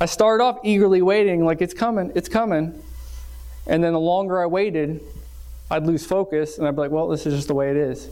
I 0.00 0.06
started 0.06 0.44
off 0.44 0.60
eagerly 0.62 1.02
waiting, 1.02 1.44
like 1.44 1.62
it's 1.62 1.74
coming, 1.74 2.12
it's 2.14 2.28
coming. 2.28 2.80
And 3.66 3.82
then 3.82 3.92
the 3.92 4.00
longer 4.00 4.40
I 4.40 4.46
waited, 4.46 5.00
I'd 5.70 5.86
lose 5.86 6.06
focus 6.06 6.58
and 6.58 6.68
I'd 6.68 6.76
be 6.76 6.82
like, 6.82 6.90
well, 6.90 7.08
this 7.08 7.26
is 7.26 7.34
just 7.34 7.48
the 7.48 7.54
way 7.54 7.70
it 7.70 7.76
is. 7.76 8.08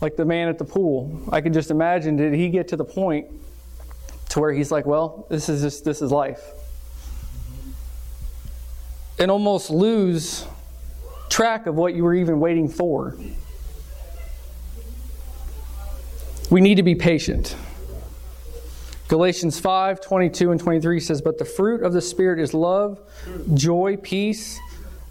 Like 0.00 0.14
the 0.16 0.24
man 0.24 0.48
at 0.48 0.58
the 0.58 0.64
pool. 0.64 1.22
I 1.32 1.40
could 1.40 1.54
just 1.54 1.72
imagine, 1.72 2.16
did 2.16 2.34
he 2.34 2.50
get 2.50 2.68
to 2.68 2.76
the 2.76 2.84
point 2.84 3.26
to 4.28 4.40
where 4.40 4.52
he's 4.52 4.70
like, 4.70 4.86
well, 4.86 5.26
this 5.28 5.48
is 5.48 5.62
just, 5.62 5.84
this 5.84 6.02
is 6.02 6.12
life. 6.12 6.52
And 9.18 9.30
almost 9.30 9.70
lose 9.70 10.46
track 11.28 11.66
of 11.66 11.74
what 11.74 11.94
you 11.94 12.04
were 12.04 12.14
even 12.14 12.40
waiting 12.40 12.68
for. 12.68 13.16
We 16.50 16.60
need 16.60 16.76
to 16.76 16.82
be 16.82 16.94
patient. 16.94 17.56
Galatians 19.08 19.58
5 19.58 20.00
22 20.00 20.50
and 20.50 20.60
23 20.60 21.00
says, 21.00 21.22
But 21.22 21.38
the 21.38 21.44
fruit 21.44 21.82
of 21.82 21.92
the 21.92 22.00
Spirit 22.00 22.38
is 22.38 22.54
love, 22.54 23.00
joy, 23.54 23.96
peace, 23.96 24.58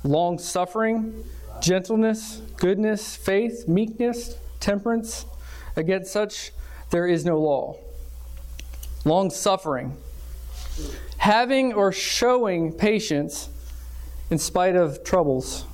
long 0.03 0.37
suffering, 0.39 1.23
gentleness, 1.61 2.41
goodness, 2.57 3.15
faith, 3.15 3.67
meekness, 3.67 4.37
temperance. 4.59 5.25
Against 5.75 6.11
such 6.11 6.51
there 6.89 7.07
is 7.07 7.25
no 7.25 7.39
law. 7.39 7.77
Long 9.05 9.29
suffering. 9.29 9.97
Having 11.17 11.73
or 11.73 11.91
showing 11.91 12.73
patience 12.73 13.49
in 14.29 14.37
spite 14.37 14.75
of 14.75 15.03
troubles. 15.03 15.65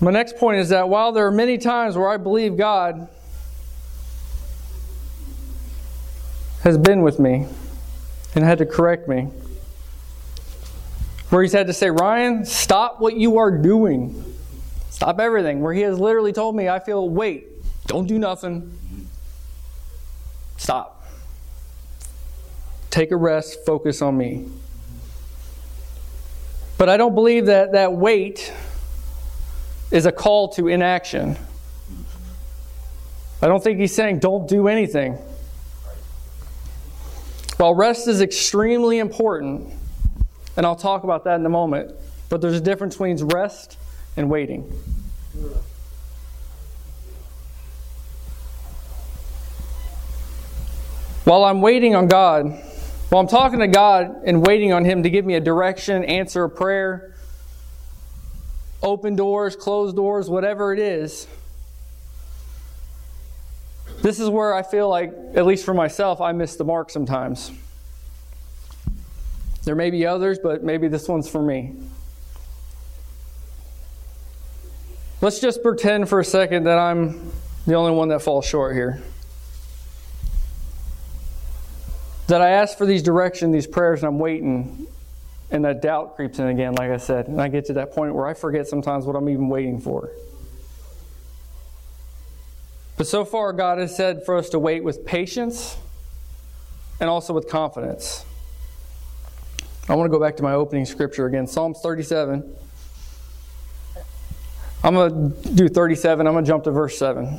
My 0.00 0.10
next 0.10 0.36
point 0.36 0.58
is 0.58 0.68
that 0.68 0.88
while 0.88 1.12
there 1.12 1.26
are 1.26 1.32
many 1.32 1.58
times 1.58 1.96
where 1.96 2.08
I 2.08 2.16
believe 2.16 2.56
God 2.56 3.08
has 6.62 6.76
been 6.78 7.02
with 7.02 7.18
me 7.18 7.46
and 8.34 8.44
had 8.44 8.58
to 8.58 8.66
correct 8.66 9.08
me, 9.08 9.28
where 11.30 11.42
He's 11.42 11.52
had 11.52 11.66
to 11.66 11.72
say, 11.72 11.90
Ryan, 11.90 12.44
stop 12.44 13.00
what 13.00 13.16
you 13.16 13.38
are 13.38 13.50
doing, 13.50 14.22
stop 14.90 15.18
everything, 15.18 15.60
where 15.60 15.72
He 15.72 15.80
has 15.80 15.98
literally 15.98 16.32
told 16.32 16.54
me, 16.54 16.68
I 16.68 16.78
feel, 16.78 17.08
wait, 17.08 17.48
don't 17.86 18.06
do 18.06 18.18
nothing, 18.18 18.76
stop. 20.56 21.04
Take 22.90 23.10
a 23.10 23.16
rest, 23.16 23.64
focus 23.64 24.02
on 24.02 24.16
me. 24.16 24.46
But 26.78 26.88
I 26.88 26.96
don't 26.96 27.14
believe 27.14 27.46
that 27.46 27.72
that 27.72 27.92
wait 27.92 28.52
is 29.90 30.06
a 30.06 30.12
call 30.12 30.48
to 30.50 30.68
inaction. 30.68 31.36
I 33.40 33.46
don't 33.46 33.62
think 33.62 33.78
he's 33.78 33.94
saying 33.94 34.18
don't 34.18 34.48
do 34.48 34.68
anything. 34.68 35.18
While 37.56 37.74
rest 37.74 38.08
is 38.08 38.20
extremely 38.20 38.98
important, 38.98 39.72
and 40.56 40.66
I'll 40.66 40.76
talk 40.76 41.04
about 41.04 41.24
that 41.24 41.40
in 41.40 41.46
a 41.46 41.50
moment, 41.50 41.94
but 42.28 42.40
there's 42.40 42.56
a 42.56 42.60
difference 42.60 42.94
between 42.94 43.16
rest 43.26 43.78
and 44.16 44.28
waiting. 44.28 44.62
While 51.24 51.44
I'm 51.44 51.60
waiting 51.60 51.94
on 51.94 52.06
God, 52.06 52.62
while 53.08 53.20
I'm 53.20 53.28
talking 53.28 53.60
to 53.60 53.68
God 53.68 54.22
and 54.24 54.44
waiting 54.44 54.72
on 54.72 54.84
Him 54.84 55.02
to 55.04 55.10
give 55.10 55.24
me 55.24 55.34
a 55.34 55.40
direction, 55.40 56.04
answer 56.04 56.44
a 56.44 56.50
prayer, 56.50 57.14
open 58.82 59.16
doors, 59.16 59.54
close 59.56 59.92
doors, 59.92 60.28
whatever 60.28 60.72
it 60.72 60.78
is. 60.78 61.26
This 64.02 64.20
is 64.20 64.28
where 64.28 64.54
I 64.54 64.62
feel 64.62 64.88
like, 64.88 65.12
at 65.34 65.46
least 65.46 65.64
for 65.64 65.74
myself, 65.74 66.20
I 66.20 66.32
miss 66.32 66.56
the 66.56 66.64
mark 66.64 66.90
sometimes. 66.90 67.50
There 69.64 69.74
may 69.74 69.90
be 69.90 70.06
others, 70.06 70.38
but 70.40 70.62
maybe 70.62 70.86
this 70.86 71.08
one's 71.08 71.28
for 71.28 71.42
me. 71.42 71.74
Let's 75.20 75.40
just 75.40 75.62
pretend 75.62 76.08
for 76.08 76.20
a 76.20 76.24
second 76.24 76.64
that 76.64 76.78
I'm 76.78 77.32
the 77.66 77.74
only 77.74 77.92
one 77.92 78.08
that 78.10 78.20
falls 78.20 78.46
short 78.46 78.74
here. 78.74 79.02
That 82.28 82.40
I 82.40 82.50
ask 82.50 82.76
for 82.76 82.86
these 82.86 83.02
directions, 83.02 83.52
these 83.52 83.66
prayers, 83.66 84.00
and 84.02 84.08
I'm 84.08 84.18
waiting, 84.18 84.86
and 85.50 85.64
that 85.64 85.80
doubt 85.80 86.16
creeps 86.16 86.38
in 86.38 86.48
again, 86.48 86.74
like 86.74 86.90
I 86.90 86.96
said. 86.96 87.28
And 87.28 87.40
I 87.40 87.48
get 87.48 87.66
to 87.66 87.74
that 87.74 87.92
point 87.92 88.14
where 88.14 88.26
I 88.26 88.34
forget 88.34 88.66
sometimes 88.66 89.04
what 89.04 89.14
I'm 89.14 89.28
even 89.28 89.48
waiting 89.48 89.80
for. 89.80 90.10
But 92.96 93.06
so 93.06 93.24
far, 93.24 93.52
God 93.52 93.78
has 93.78 93.94
said 93.94 94.24
for 94.24 94.36
us 94.36 94.48
to 94.50 94.58
wait 94.58 94.82
with 94.82 95.04
patience 95.04 95.76
and 96.98 97.10
also 97.10 97.32
with 97.32 97.48
confidence. 97.48 98.24
I 99.88 99.94
want 99.94 100.10
to 100.10 100.10
go 100.10 100.20
back 100.22 100.36
to 100.38 100.42
my 100.42 100.54
opening 100.54 100.84
scripture 100.84 101.26
again 101.26 101.46
Psalms 101.46 101.78
37. 101.80 102.56
I'm 104.82 104.94
going 104.94 105.32
to 105.42 105.54
do 105.54 105.68
37. 105.68 106.26
I'm 106.26 106.32
going 106.32 106.44
to 106.44 106.48
jump 106.48 106.64
to 106.64 106.70
verse 106.70 106.98
7. 106.98 107.38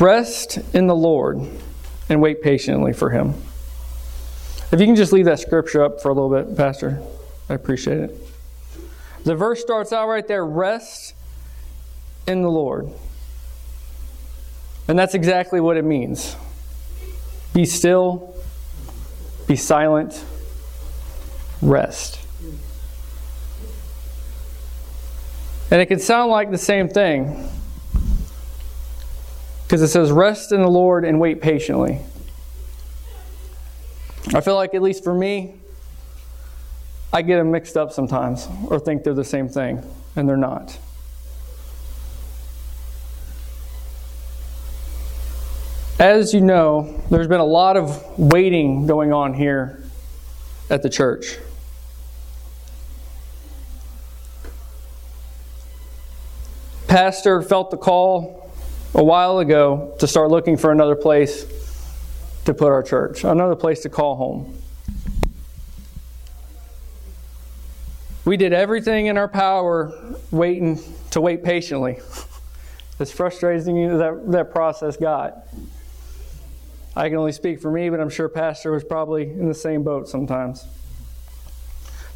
Rest 0.00 0.58
in 0.72 0.86
the 0.86 0.96
Lord 0.96 1.46
and 2.08 2.22
wait 2.22 2.42
patiently 2.42 2.94
for 2.94 3.10
him. 3.10 3.34
If 4.72 4.80
you 4.80 4.86
can 4.86 4.96
just 4.96 5.12
leave 5.12 5.26
that 5.26 5.40
scripture 5.40 5.84
up 5.84 6.00
for 6.00 6.08
a 6.08 6.14
little 6.14 6.30
bit, 6.30 6.56
Pastor, 6.56 7.02
I 7.50 7.54
appreciate 7.54 7.98
it. 7.98 8.16
The 9.24 9.36
verse 9.36 9.60
starts 9.60 9.92
out 9.92 10.08
right 10.08 10.26
there 10.26 10.44
rest 10.44 11.14
in 12.26 12.40
the 12.40 12.50
Lord. 12.50 12.88
And 14.88 14.98
that's 14.98 15.14
exactly 15.14 15.60
what 15.60 15.76
it 15.76 15.84
means 15.84 16.34
be 17.52 17.66
still, 17.66 18.34
be 19.46 19.56
silent, 19.56 20.24
rest. 21.60 22.18
And 25.70 25.80
it 25.80 25.86
can 25.86 25.98
sound 25.98 26.30
like 26.30 26.50
the 26.50 26.58
same 26.58 26.88
thing 26.88 27.48
because 29.70 29.82
it 29.82 29.86
says, 29.88 30.10
Rest 30.10 30.50
in 30.50 30.62
the 30.62 30.68
Lord 30.68 31.04
and 31.04 31.20
wait 31.20 31.40
patiently. 31.40 32.00
I 34.34 34.40
feel 34.40 34.56
like, 34.56 34.74
at 34.74 34.82
least 34.82 35.04
for 35.04 35.14
me, 35.14 35.60
I 37.12 37.22
get 37.22 37.36
them 37.36 37.52
mixed 37.52 37.76
up 37.76 37.92
sometimes 37.92 38.48
or 38.66 38.80
think 38.80 39.04
they're 39.04 39.14
the 39.14 39.22
same 39.22 39.48
thing, 39.48 39.80
and 40.16 40.28
they're 40.28 40.36
not. 40.36 40.76
As 46.00 46.34
you 46.34 46.40
know, 46.40 47.00
there's 47.08 47.28
been 47.28 47.38
a 47.38 47.44
lot 47.44 47.76
of 47.76 48.18
waiting 48.18 48.88
going 48.88 49.12
on 49.12 49.34
here 49.34 49.84
at 50.68 50.82
the 50.82 50.90
church. 50.90 51.38
Pastor 56.88 57.40
felt 57.40 57.70
the 57.70 57.76
call 57.76 58.39
a 58.94 59.04
while 59.04 59.38
ago 59.38 59.94
to 59.98 60.06
start 60.06 60.30
looking 60.30 60.56
for 60.56 60.72
another 60.72 60.96
place 60.96 61.46
to 62.44 62.54
put 62.54 62.68
our 62.68 62.82
church, 62.82 63.24
another 63.24 63.56
place 63.56 63.80
to 63.80 63.88
call 63.88 64.16
home. 64.16 64.56
We 68.24 68.36
did 68.36 68.52
everything 68.52 69.06
in 69.06 69.16
our 69.16 69.28
power 69.28 69.92
waiting 70.30 70.80
to 71.10 71.20
wait 71.20 71.42
patiently. 71.42 71.98
as 73.00 73.10
frustrating 73.10 73.82
as 73.84 73.98
that, 73.98 74.30
that 74.30 74.50
process 74.52 74.96
got. 74.96 75.46
I 76.94 77.08
can 77.08 77.18
only 77.18 77.32
speak 77.32 77.60
for 77.60 77.70
me, 77.70 77.88
but 77.88 77.98
I'm 77.98 78.10
sure 78.10 78.28
Pastor 78.28 78.72
was 78.72 78.84
probably 78.84 79.22
in 79.22 79.48
the 79.48 79.54
same 79.54 79.82
boat 79.82 80.08
sometimes. 80.08 80.66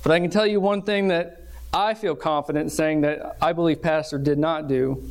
But 0.03 0.13
I 0.13 0.21
can 0.21 0.31
tell 0.31 0.47
you 0.47 0.61
one 0.61 0.83
thing 0.83 1.09
that 1.09 1.43
I 1.73 1.95
feel 1.95 2.15
confident 2.15 2.71
saying 2.71 3.01
that 3.01 3.37
I 3.41 3.53
believe 3.53 3.81
Pastor 3.81 4.19
did 4.19 4.39
not 4.39 4.69
do 4.69 5.11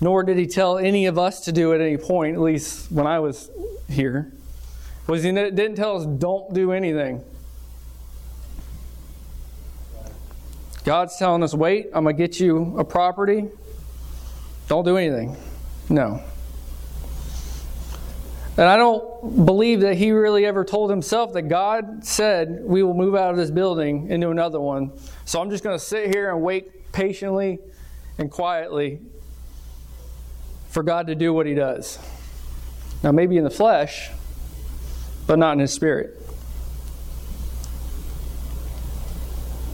nor 0.00 0.22
did 0.22 0.36
he 0.36 0.46
tell 0.46 0.78
any 0.78 1.06
of 1.06 1.18
us 1.18 1.40
to 1.40 1.52
do 1.52 1.72
at 1.72 1.80
any 1.80 1.96
point, 1.96 2.36
at 2.36 2.40
least 2.40 2.90
when 2.92 3.06
I 3.06 3.18
was 3.18 3.50
here, 3.88 4.32
was 5.06 5.22
he 5.22 5.32
didn't 5.32 5.74
tell 5.74 5.96
us 5.96 6.06
don't 6.06 6.54
do 6.54 6.72
anything. 6.72 7.24
God's 10.84 11.16
telling 11.18 11.42
us, 11.42 11.52
wait, 11.52 11.88
I'm 11.92 12.04
going 12.04 12.16
to 12.16 12.22
get 12.22 12.38
you 12.38 12.76
a 12.78 12.84
property. 12.84 13.48
Don't 14.68 14.84
do 14.84 14.96
anything. 14.96 15.36
No. 15.88 16.22
And 18.56 18.66
I 18.66 18.76
don't 18.76 19.44
believe 19.44 19.80
that 19.80 19.96
he 19.96 20.12
really 20.12 20.46
ever 20.46 20.64
told 20.64 20.90
himself 20.90 21.32
that 21.34 21.42
God 21.42 22.04
said, 22.04 22.60
we 22.62 22.82
will 22.82 22.94
move 22.94 23.14
out 23.14 23.30
of 23.30 23.36
this 23.36 23.50
building 23.50 24.10
into 24.10 24.30
another 24.30 24.60
one. 24.60 24.92
So 25.24 25.40
I'm 25.40 25.50
just 25.50 25.62
going 25.62 25.78
to 25.78 25.84
sit 25.84 26.14
here 26.14 26.30
and 26.30 26.42
wait 26.42 26.92
patiently 26.92 27.58
and 28.18 28.30
quietly 28.30 29.00
for 30.68 30.82
God 30.82 31.06
to 31.08 31.14
do 31.14 31.32
what 31.32 31.46
He 31.46 31.54
does. 31.54 31.98
Now, 33.02 33.12
maybe 33.12 33.36
in 33.36 33.44
the 33.44 33.50
flesh, 33.50 34.10
but 35.26 35.38
not 35.38 35.52
in 35.52 35.58
His 35.60 35.72
spirit. 35.72 36.14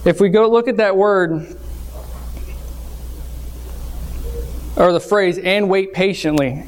If 0.04 0.20
we 0.20 0.28
go 0.28 0.48
look 0.50 0.68
at 0.68 0.76
that 0.76 0.96
word, 0.96 1.56
or 4.76 4.92
the 4.92 5.00
phrase, 5.00 5.38
and 5.38 5.70
wait 5.70 5.92
patiently. 5.92 6.64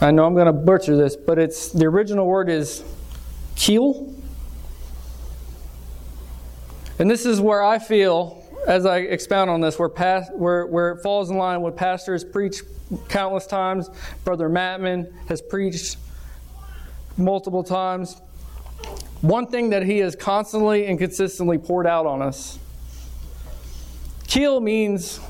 I 0.00 0.10
know 0.10 0.26
I'm 0.26 0.34
going 0.34 0.46
to 0.46 0.52
butcher 0.52 0.96
this, 0.96 1.16
but 1.16 1.38
it's 1.38 1.70
the 1.70 1.86
original 1.86 2.26
word 2.26 2.50
is 2.50 2.84
keel. 3.54 4.12
And 6.98 7.10
this 7.10 7.24
is 7.24 7.40
where 7.40 7.64
I 7.64 7.78
feel, 7.78 8.41
as 8.66 8.86
I 8.86 8.98
expound 8.98 9.50
on 9.50 9.60
this, 9.60 9.78
where, 9.78 9.88
past, 9.88 10.32
where, 10.34 10.66
where 10.66 10.92
it 10.92 11.02
falls 11.02 11.30
in 11.30 11.36
line 11.36 11.62
with 11.62 11.76
pastors 11.76 12.24
preach 12.24 12.62
countless 13.08 13.46
times. 13.46 13.90
Brother 14.24 14.48
Mattman 14.48 15.12
has 15.26 15.42
preached 15.42 15.96
multiple 17.16 17.64
times. 17.64 18.20
One 19.20 19.46
thing 19.46 19.70
that 19.70 19.84
he 19.84 19.98
has 19.98 20.16
constantly 20.16 20.86
and 20.86 20.98
consistently 20.98 21.58
poured 21.58 21.86
out 21.86 22.06
on 22.06 22.22
us. 22.22 22.58
Keel 24.26 24.60
means 24.60 25.20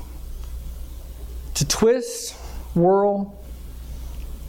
to 1.55 1.67
twist, 1.67 2.35
whirl, 2.73 3.37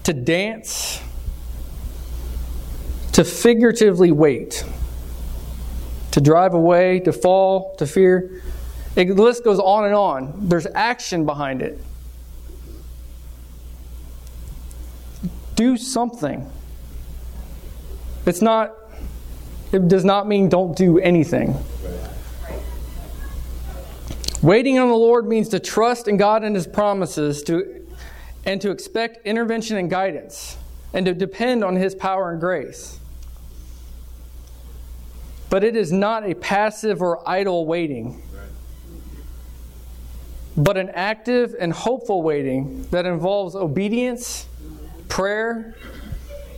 to 0.05 0.13
dance, 0.13 1.01
to 3.13 3.25
figuratively 3.25 4.13
wait, 4.13 4.65
to 6.13 6.21
drive 6.21 6.55
away, 6.55 7.01
to 7.01 7.13
fall, 7.13 7.75
to 7.77 7.87
fear. 7.87 8.43
It, 8.97 9.07
the 9.07 9.23
list 9.23 9.45
goes 9.45 9.59
on 9.59 9.85
and 9.85 9.95
on. 9.95 10.49
There's 10.49 10.67
action 10.75 11.27
behind 11.27 11.63
it. 11.63 11.81
Do 15.57 15.77
something. 15.77 16.51
It's 18.27 18.41
not, 18.41 18.75
it 19.73 19.89
does 19.89 20.05
not 20.05 20.27
mean 20.27 20.49
don't 20.49 20.77
do 20.77 20.99
anything. 20.99 21.57
Waiting 24.43 24.79
on 24.79 24.89
the 24.89 24.95
Lord 24.95 25.27
means 25.27 25.49
to 25.51 25.59
trust 25.59 26.07
in 26.07 26.17
God 26.17 26.45
and 26.45 26.55
His 26.55 26.67
promises 26.67 27.43
to, 27.45 27.87
and 28.45 28.61
to 28.61 28.71
expect 28.71 29.27
intervention 29.27 29.77
and 29.77 29.89
guidance 29.89 30.57
and 30.93 31.07
to 31.07 31.15
depend 31.15 31.65
on 31.65 31.77
His 31.77 31.95
power 31.95 32.31
and 32.31 32.41
grace. 32.41 33.01
But 35.51 35.65
it 35.65 35.77
is 35.77 35.93
not 35.93 36.29
a 36.29 36.35
passive 36.35 37.01
or 37.01 37.27
idle 37.29 37.65
waiting, 37.65 38.23
but 40.57 40.77
an 40.77 40.91
active 40.91 41.55
and 41.59 41.73
hopeful 41.73 42.23
waiting 42.23 42.85
that 42.91 43.07
involves 43.07 43.57
obedience, 43.57 44.47
prayer, 45.09 45.75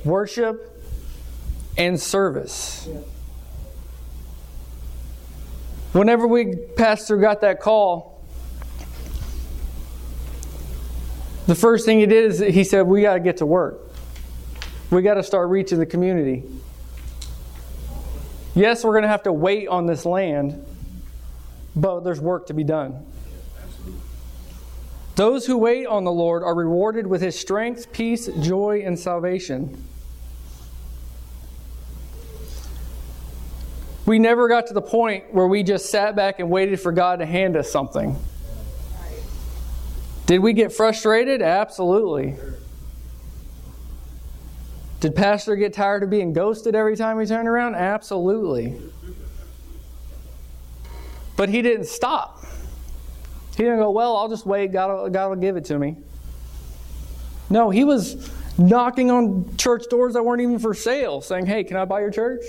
worship, 0.04 0.82
and 1.78 2.00
service. 2.00 2.88
Whenever 5.92 6.26
we 6.26 6.56
pastor 6.76 7.16
got 7.16 7.40
that 7.40 7.60
call, 7.60 8.22
the 11.46 11.54
first 11.54 11.86
thing 11.86 12.00
he 12.00 12.06
did 12.06 12.24
is 12.32 12.38
he 12.38 12.64
said, 12.64 12.86
"We 12.86 13.02
got 13.02 13.14
to 13.14 13.20
get 13.20 13.38
to 13.38 13.46
work. 13.46 13.80
We 14.90 15.00
got 15.00 15.14
to 15.14 15.22
start 15.22 15.48
reaching 15.48 15.78
the 15.78 15.86
community." 15.86 16.44
Yes, 18.54 18.84
we're 18.84 18.92
going 18.92 19.02
to 19.02 19.08
have 19.08 19.22
to 19.24 19.32
wait 19.32 19.68
on 19.68 19.86
this 19.86 20.04
land, 20.04 20.64
but 21.74 22.00
there's 22.00 22.20
work 22.20 22.46
to 22.46 22.54
be 22.54 22.64
done. 22.64 23.04
Those 25.16 25.46
who 25.46 25.56
wait 25.56 25.86
on 25.86 26.04
the 26.04 26.12
Lord 26.12 26.42
are 26.42 26.54
rewarded 26.54 27.06
with 27.06 27.22
his 27.22 27.38
strength, 27.38 27.90
peace, 27.90 28.26
joy, 28.40 28.82
and 28.84 28.98
salvation. 28.98 29.82
We 34.04 34.18
never 34.18 34.46
got 34.46 34.66
to 34.68 34.74
the 34.74 34.82
point 34.82 35.32
where 35.32 35.46
we 35.46 35.62
just 35.62 35.90
sat 35.90 36.14
back 36.14 36.38
and 36.38 36.50
waited 36.50 36.78
for 36.80 36.92
God 36.92 37.20
to 37.20 37.26
hand 37.26 37.56
us 37.56 37.70
something. 37.72 38.16
Did 40.26 40.40
we 40.40 40.52
get 40.52 40.70
frustrated? 40.72 41.40
Absolutely. 41.40 42.36
Did 45.00 45.14
Pastor 45.14 45.56
get 45.56 45.72
tired 45.72 46.02
of 46.02 46.10
being 46.10 46.34
ghosted 46.34 46.74
every 46.74 46.96
time 46.96 47.18
he 47.18 47.26
turned 47.26 47.48
around? 47.48 47.74
Absolutely. 47.74 48.78
But 51.36 51.48
he 51.48 51.62
didn't 51.62 51.86
stop. 51.86 52.45
He 53.56 53.62
didn't 53.62 53.78
go, 53.78 53.90
Well, 53.90 54.16
I'll 54.16 54.28
just 54.28 54.44
wait. 54.44 54.72
God 54.72 54.90
will, 54.90 55.10
God 55.10 55.28
will 55.28 55.36
give 55.36 55.56
it 55.56 55.64
to 55.66 55.78
me. 55.78 55.96
No, 57.48 57.70
he 57.70 57.84
was 57.84 58.30
knocking 58.58 59.10
on 59.10 59.56
church 59.56 59.84
doors 59.88 60.14
that 60.14 60.22
weren't 60.22 60.42
even 60.42 60.58
for 60.58 60.74
sale, 60.74 61.20
saying, 61.20 61.46
Hey, 61.46 61.64
can 61.64 61.76
I 61.76 61.84
buy 61.84 62.00
your 62.00 62.10
church? 62.10 62.42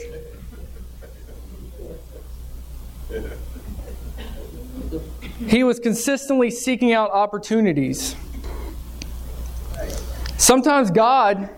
He 5.47 5.63
was 5.63 5.79
consistently 5.79 6.49
seeking 6.49 6.93
out 6.93 7.11
opportunities. 7.11 8.15
Sometimes 10.37 10.91
God 10.91 11.49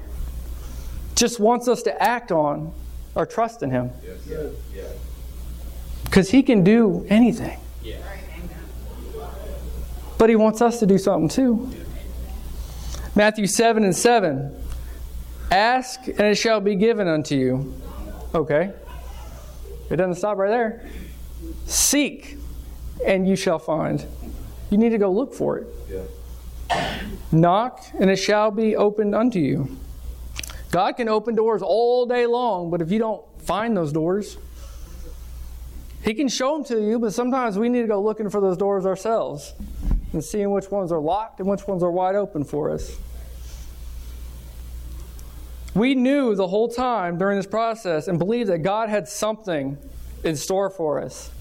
just 1.15 1.39
wants 1.39 1.67
us 1.67 1.81
to 1.83 2.01
act 2.03 2.31
on 2.31 2.71
or 3.15 3.25
trust 3.25 3.63
in 3.63 3.71
Him. 3.71 3.89
Because 6.03 6.29
He 6.29 6.43
can 6.43 6.63
do 6.63 7.05
anything. 7.09 7.59
But 10.19 10.29
He 10.29 10.35
wants 10.35 10.61
us 10.61 10.79
to 10.81 10.85
do 10.85 10.99
something 10.99 11.29
too. 11.29 11.71
Matthew 13.15 13.47
7 13.47 13.83
and 13.83 13.95
7 13.95 14.55
Ask 15.51 16.07
and 16.07 16.21
it 16.21 16.35
shall 16.35 16.61
be 16.61 16.75
given 16.75 17.07
unto 17.07 17.35
you. 17.35 17.73
Okay. 18.35 18.71
It 19.89 19.95
doesn't 19.95 20.15
stop 20.15 20.37
right 20.37 20.49
there. 20.49 20.87
Seek, 21.65 22.37
and 23.05 23.27
you 23.27 23.35
shall 23.35 23.57
find. 23.57 24.05
You 24.69 24.77
need 24.77 24.89
to 24.89 24.99
go 24.99 25.11
look 25.11 25.33
for 25.33 25.57
it. 25.57 25.67
Yeah. 25.89 27.01
Knock, 27.31 27.83
and 27.99 28.11
it 28.11 28.17
shall 28.17 28.51
be 28.51 28.75
opened 28.75 29.15
unto 29.15 29.39
you. 29.39 29.77
God 30.69 30.97
can 30.97 31.09
open 31.09 31.33
doors 31.33 31.63
all 31.63 32.05
day 32.05 32.27
long, 32.27 32.69
but 32.69 32.81
if 32.81 32.91
you 32.91 32.99
don't 32.99 33.23
find 33.41 33.75
those 33.75 33.91
doors, 33.91 34.37
He 36.03 36.13
can 36.13 36.27
show 36.27 36.53
them 36.53 36.63
to 36.65 36.79
you, 36.79 36.99
but 36.99 37.13
sometimes 37.13 37.57
we 37.57 37.69
need 37.69 37.81
to 37.81 37.87
go 37.87 37.99
looking 37.99 38.29
for 38.29 38.41
those 38.41 38.57
doors 38.57 38.85
ourselves 38.85 39.53
and 40.13 40.23
seeing 40.23 40.51
which 40.51 40.71
ones 40.71 40.91
are 40.91 40.99
locked 40.99 41.39
and 41.39 41.47
which 41.47 41.67
ones 41.67 41.83
are 41.83 41.91
wide 41.91 42.15
open 42.15 42.43
for 42.43 42.71
us. 42.71 42.97
We 45.75 45.95
knew 45.95 46.35
the 46.35 46.47
whole 46.47 46.67
time 46.67 47.17
during 47.17 47.37
this 47.37 47.45
process 47.45 48.07
and 48.07 48.17
believed 48.17 48.49
that 48.49 48.59
God 48.59 48.89
had 48.89 49.07
something 49.07 49.77
in 50.23 50.35
store 50.35 50.69
for 50.69 50.99
us. 50.99 51.31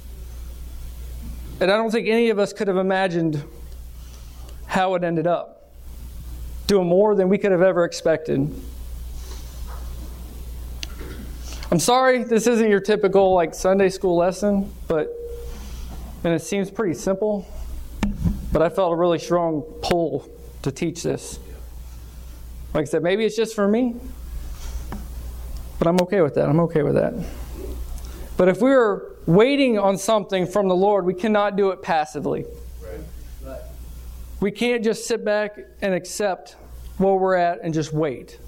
And 1.61 1.71
I 1.71 1.77
don't 1.77 1.91
think 1.91 2.09
any 2.09 2.31
of 2.31 2.39
us 2.39 2.53
could 2.53 2.69
have 2.69 2.77
imagined 2.77 3.43
how 4.67 4.95
it 4.95 5.03
ended 5.03 5.27
up. 5.27 5.71
Doing 6.67 6.87
more 6.87 7.15
than 7.15 7.29
we 7.29 7.39
could 7.39 7.51
have 7.51 7.63
ever 7.63 7.85
expected. 7.85 8.55
I'm 11.71 11.79
sorry 11.79 12.23
this 12.23 12.47
isn't 12.47 12.71
your 12.71 12.81
typical 12.81 13.35
like 13.35 13.55
Sunday 13.55 13.89
school 13.89 14.17
lesson, 14.17 14.73
but 14.87 15.15
and 16.25 16.35
it 16.35 16.43
seems 16.43 16.71
pretty 16.71 16.95
simple, 16.95 17.47
but 18.53 18.63
I 18.63 18.69
felt 18.69 18.93
a 18.93 18.97
really 18.97 19.19
strong 19.19 19.63
pull 19.83 20.29
to 20.63 20.73
teach 20.73 21.03
this. 21.03 21.39
Like 22.75 22.83
I 22.83 22.85
said, 22.85 23.03
maybe 23.03 23.25
it's 23.25 23.37
just 23.37 23.55
for 23.55 23.67
me, 23.67 23.97
but 25.79 25.89
I'm 25.89 26.01
okay 26.03 26.21
with 26.21 26.35
that. 26.35 26.49
I'm 26.49 26.61
okay 26.61 26.83
with 26.83 26.95
that. 26.95 27.15
But 28.37 28.49
if 28.49 28.61
we 28.61 28.73
are 28.73 29.17
waiting 29.27 29.79
on 29.79 29.99
something 29.99 30.47
from 30.47 30.69
the 30.69 30.77
Lord, 30.77 31.05
we 31.05 31.15
cannot 31.15 31.57
do 31.57 31.71
it 31.71 31.83
passively. 31.83 32.45
We 34.41 34.53
can't 34.53 34.85
just 34.85 35.07
sit 35.07 35.25
back 35.25 35.59
and 35.83 35.93
accept 35.93 36.57
where 36.99 37.15
we're 37.15 37.35
at 37.35 37.61
and 37.63 37.75
just 37.75 37.93
wait. 37.93 38.39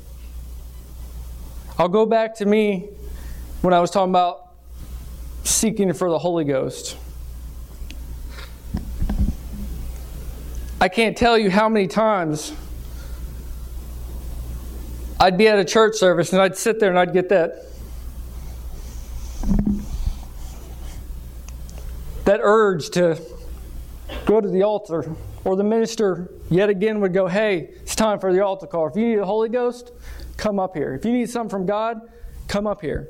I'll 1.79 1.89
go 1.89 2.07
back 2.07 2.37
to 2.37 2.47
me 2.47 2.91
when 3.63 3.75
I 3.75 3.81
was 3.81 3.91
talking 3.91 4.11
about 4.11 4.55
seeking 5.43 5.93
for 5.93 6.09
the 6.11 6.19
Holy 6.19 6.45
Ghost. 6.45 6.97
I 10.81 10.89
can't 10.89 11.17
tell 11.17 11.37
you 11.37 11.51
how 11.51 11.69
many 11.69 11.87
times 11.87 12.55
I'd 15.19 15.37
be 15.37 15.47
at 15.47 15.59
a 15.59 15.65
church 15.65 15.97
service 15.97 16.33
and 16.33 16.41
I'd 16.41 16.57
sit 16.57 16.81
there 16.81 16.89
and 16.89 16.99
I'd 16.99 17.13
get 17.13 17.29
that 17.29 17.67
that 22.25 22.41
urge 22.43 22.91
to 22.91 23.21
go 24.25 24.41
to 24.41 24.49
the 24.49 24.63
altar, 24.63 25.15
or 25.45 25.57
the 25.57 25.65
minister 25.65 26.31
yet 26.49 26.71
again 26.71 27.01
would 27.01 27.13
go, 27.13 27.27
Hey, 27.27 27.71
it's 27.83 27.97
time 27.97 28.21
for 28.21 28.33
the 28.33 28.45
altar 28.45 28.67
call. 28.67 28.87
If 28.87 28.97
you 28.97 29.07
need 29.07 29.19
the 29.19 29.27
Holy 29.27 29.49
Ghost, 29.49 29.93
come 30.37 30.59
up 30.59 30.77
here. 30.77 30.95
If 30.95 31.05
you 31.05 31.13
need 31.13 31.29
something 31.29 31.51
from 31.51 31.67
God, 31.67 32.01
come 32.49 32.67
up 32.67 32.81
here. 32.81 33.09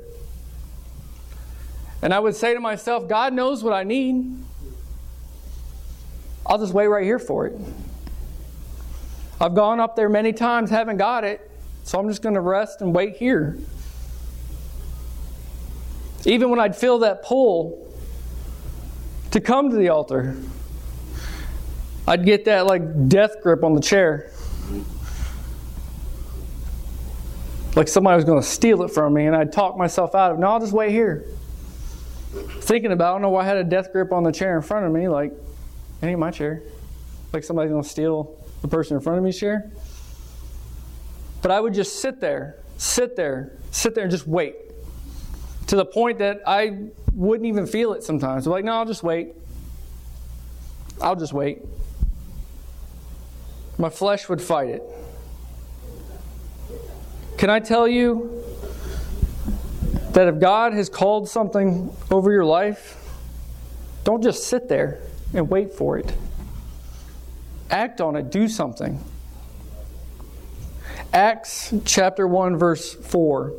And 2.01 2.13
I 2.13 2.19
would 2.19 2.35
say 2.35 2.53
to 2.53 2.59
myself, 2.59 3.07
God 3.07 3.33
knows 3.33 3.63
what 3.63 3.73
I 3.73 3.83
need. 3.83 4.43
I'll 6.45 6.57
just 6.57 6.73
wait 6.73 6.87
right 6.87 7.03
here 7.03 7.19
for 7.19 7.47
it. 7.47 7.59
I've 9.39 9.55
gone 9.55 9.79
up 9.79 9.95
there 9.95 10.09
many 10.09 10.33
times, 10.33 10.69
haven't 10.69 10.97
got 10.97 11.23
it, 11.23 11.49
so 11.83 11.99
I'm 11.99 12.07
just 12.07 12.21
going 12.21 12.35
to 12.35 12.41
rest 12.41 12.81
and 12.81 12.93
wait 12.93 13.17
here. 13.17 13.57
Even 16.25 16.49
when 16.49 16.59
I'd 16.59 16.75
feel 16.75 16.99
that 16.99 17.23
pull, 17.23 17.91
to 19.31 19.39
come 19.39 19.69
to 19.69 19.75
the 19.75 19.89
altar. 19.89 20.35
I'd 22.07 22.25
get 22.25 22.45
that 22.45 22.65
like 22.67 23.07
death 23.07 23.41
grip 23.41 23.63
on 23.63 23.73
the 23.73 23.81
chair. 23.81 24.31
Like 27.75 27.87
somebody 27.87 28.17
was 28.17 28.25
going 28.25 28.41
to 28.41 28.47
steal 28.47 28.83
it 28.83 28.89
from 28.89 29.13
me, 29.13 29.25
and 29.25 29.35
I'd 29.35 29.53
talk 29.53 29.77
myself 29.77 30.13
out 30.13 30.31
of 30.31 30.39
No, 30.39 30.47
I'll 30.47 30.59
just 30.59 30.73
wait 30.73 30.91
here. 30.91 31.25
Thinking 32.59 32.91
about, 32.91 33.11
I 33.11 33.13
don't 33.15 33.21
know 33.21 33.29
why 33.29 33.43
I 33.43 33.45
had 33.45 33.57
a 33.57 33.63
death 33.63 33.91
grip 33.91 34.11
on 34.11 34.23
the 34.23 34.31
chair 34.31 34.55
in 34.55 34.61
front 34.61 34.85
of 34.85 34.91
me. 34.91 35.07
Like, 35.07 35.33
it 36.01 36.05
ain't 36.05 36.19
my 36.19 36.31
chair. 36.31 36.63
Like 37.33 37.43
somebody's 37.43 37.71
to 37.71 37.83
steal 37.83 38.37
the 38.61 38.67
person 38.67 38.97
in 38.97 39.01
front 39.01 39.19
of 39.19 39.23
me's 39.23 39.39
chair. 39.39 39.71
But 41.41 41.51
I 41.51 41.59
would 41.59 41.73
just 41.73 42.01
sit 42.01 42.19
there, 42.19 42.57
sit 42.77 43.15
there, 43.15 43.57
sit 43.71 43.95
there, 43.95 44.03
and 44.03 44.11
just 44.11 44.27
wait 44.27 44.55
to 45.67 45.75
the 45.75 45.85
point 45.85 46.19
that 46.19 46.41
I 46.45 46.87
wouldn't 47.13 47.47
even 47.47 47.65
feel 47.65 47.93
it 47.93 48.03
sometimes. 48.03 48.45
I'm 48.45 48.51
like, 48.51 48.65
no, 48.65 48.73
I'll 48.73 48.85
just 48.85 49.03
wait. 49.03 49.33
I'll 51.01 51.15
just 51.15 51.33
wait. 51.33 51.59
My 53.77 53.89
flesh 53.89 54.29
would 54.29 54.41
fight 54.41 54.69
it. 54.69 54.83
Can 57.37 57.49
I 57.49 57.59
tell 57.59 57.87
you 57.87 58.43
that 60.11 60.27
if 60.27 60.39
God 60.39 60.73
has 60.73 60.89
called 60.89 61.27
something 61.27 61.91
over 62.11 62.31
your 62.31 62.45
life, 62.45 62.97
don't 64.03 64.21
just 64.21 64.43
sit 64.43 64.67
there 64.67 65.01
and 65.33 65.49
wait 65.49 65.73
for 65.73 65.97
it. 65.97 66.13
Act 67.69 68.01
on 68.01 68.15
it, 68.15 68.29
do 68.29 68.47
something. 68.47 69.03
Acts 71.13 71.73
chapter 71.85 72.27
1, 72.27 72.57
verse 72.57 72.93
4. 72.93 73.53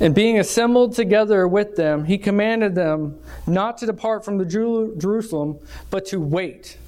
And 0.00 0.14
being 0.14 0.38
assembled 0.38 0.94
together 0.94 1.48
with 1.48 1.76
them, 1.76 2.04
he 2.04 2.18
commanded 2.18 2.74
them 2.74 3.18
not 3.46 3.78
to 3.78 3.86
depart 3.86 4.24
from 4.24 4.36
the 4.36 4.44
Jerusalem, 4.44 5.58
but 5.90 6.04
to 6.06 6.20
wait 6.20 6.78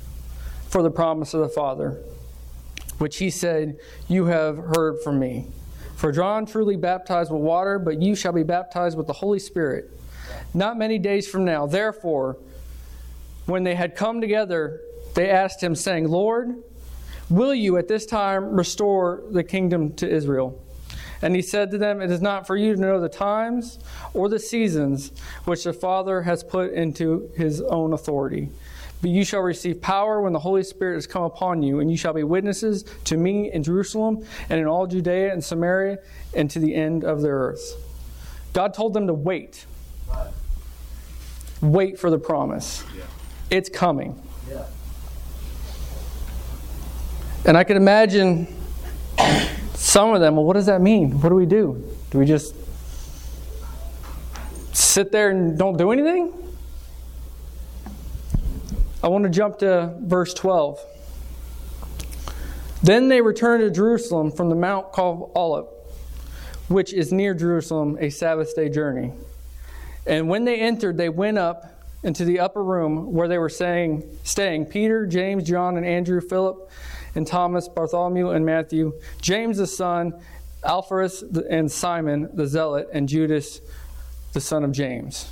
for 0.68 0.82
the 0.82 0.90
promise 0.90 1.32
of 1.32 1.40
the 1.40 1.48
Father, 1.48 1.98
which 2.98 3.16
he 3.16 3.30
said, 3.30 3.78
You 4.08 4.26
have 4.26 4.58
heard 4.58 5.02
from 5.02 5.18
me. 5.18 5.46
For 5.96 6.12
John 6.12 6.44
truly 6.44 6.76
baptized 6.76 7.32
with 7.32 7.40
water, 7.40 7.78
but 7.78 8.02
you 8.02 8.14
shall 8.14 8.32
be 8.32 8.42
baptized 8.42 8.96
with 8.96 9.06
the 9.06 9.14
Holy 9.14 9.38
Spirit 9.38 9.97
not 10.54 10.78
many 10.78 10.98
days 10.98 11.28
from 11.28 11.44
now. 11.44 11.66
Therefore, 11.66 12.38
when 13.46 13.64
they 13.64 13.74
had 13.74 13.96
come 13.96 14.20
together, 14.20 14.80
they 15.14 15.30
asked 15.30 15.62
him, 15.62 15.74
saying, 15.74 16.08
Lord, 16.08 16.56
will 17.30 17.54
you 17.54 17.76
at 17.76 17.88
this 17.88 18.06
time 18.06 18.54
restore 18.54 19.22
the 19.30 19.42
kingdom 19.42 19.94
to 19.94 20.08
Israel? 20.08 20.62
And 21.22 21.34
he 21.34 21.42
said 21.42 21.70
to 21.72 21.78
them, 21.78 22.00
It 22.00 22.10
is 22.10 22.22
not 22.22 22.46
for 22.46 22.56
you 22.56 22.74
to 22.74 22.80
know 22.80 23.00
the 23.00 23.08
times 23.08 23.78
or 24.14 24.28
the 24.28 24.38
seasons 24.38 25.12
which 25.44 25.64
the 25.64 25.72
Father 25.72 26.22
has 26.22 26.44
put 26.44 26.72
into 26.72 27.30
his 27.36 27.60
own 27.60 27.92
authority. 27.92 28.50
But 29.00 29.10
you 29.10 29.24
shall 29.24 29.40
receive 29.40 29.80
power 29.80 30.20
when 30.20 30.32
the 30.32 30.40
Holy 30.40 30.62
Spirit 30.62 30.96
has 30.96 31.06
come 31.06 31.22
upon 31.22 31.62
you, 31.62 31.80
and 31.80 31.90
you 31.90 31.96
shall 31.96 32.12
be 32.12 32.24
witnesses 32.24 32.84
to 33.04 33.16
me 33.16 33.52
in 33.52 33.62
Jerusalem 33.62 34.24
and 34.48 34.60
in 34.60 34.66
all 34.66 34.86
Judea 34.86 35.32
and 35.32 35.42
Samaria 35.42 35.98
and 36.34 36.50
to 36.50 36.58
the 36.58 36.74
end 36.74 37.04
of 37.04 37.22
the 37.22 37.28
earth. 37.28 37.74
God 38.52 38.74
told 38.74 38.94
them 38.94 39.06
to 39.06 39.14
wait. 39.14 39.66
Wait 41.60 41.98
for 41.98 42.10
the 42.10 42.18
promise. 42.18 42.84
Yeah. 42.96 43.04
It's 43.50 43.68
coming. 43.68 44.20
Yeah. 44.48 44.64
And 47.44 47.56
I 47.56 47.64
can 47.64 47.76
imagine 47.76 48.46
some 49.74 50.14
of 50.14 50.20
them, 50.20 50.36
well, 50.36 50.44
what 50.44 50.54
does 50.54 50.66
that 50.66 50.80
mean? 50.80 51.20
What 51.20 51.30
do 51.30 51.34
we 51.34 51.46
do? 51.46 51.96
Do 52.10 52.18
we 52.18 52.26
just 52.26 52.54
sit 54.72 55.10
there 55.10 55.30
and 55.30 55.58
don't 55.58 55.76
do 55.76 55.90
anything? 55.90 56.32
I 59.02 59.08
want 59.08 59.24
to 59.24 59.30
jump 59.30 59.58
to 59.58 59.94
verse 60.00 60.34
12. 60.34 60.78
Then 62.82 63.08
they 63.08 63.20
returned 63.20 63.62
to 63.62 63.70
Jerusalem 63.70 64.30
from 64.30 64.48
the 64.48 64.54
mount 64.54 64.92
called 64.92 65.32
Olive, 65.34 65.66
which 66.68 66.92
is 66.92 67.12
near 67.12 67.34
Jerusalem, 67.34 67.96
a 68.00 68.10
Sabbath 68.10 68.54
day 68.54 68.68
journey. 68.68 69.12
And 70.08 70.26
when 70.26 70.44
they 70.44 70.58
entered, 70.58 70.96
they 70.96 71.10
went 71.10 71.36
up 71.38 71.78
into 72.02 72.24
the 72.24 72.40
upper 72.40 72.64
room 72.64 73.12
where 73.12 73.28
they 73.28 73.38
were 73.38 73.50
saying, 73.50 74.18
staying 74.24 74.66
Peter, 74.66 75.06
James, 75.06 75.44
John, 75.44 75.76
and 75.76 75.84
Andrew, 75.84 76.20
Philip, 76.20 76.70
and 77.14 77.26
Thomas, 77.26 77.68
Bartholomew, 77.68 78.30
and 78.30 78.46
Matthew, 78.46 78.94
James 79.20 79.58
the 79.58 79.66
son, 79.66 80.14
Alphaeus, 80.64 81.22
and 81.50 81.70
Simon 81.70 82.30
the 82.34 82.46
zealot, 82.46 82.88
and 82.92 83.08
Judas 83.08 83.60
the 84.32 84.40
son 84.40 84.64
of 84.64 84.72
James. 84.72 85.30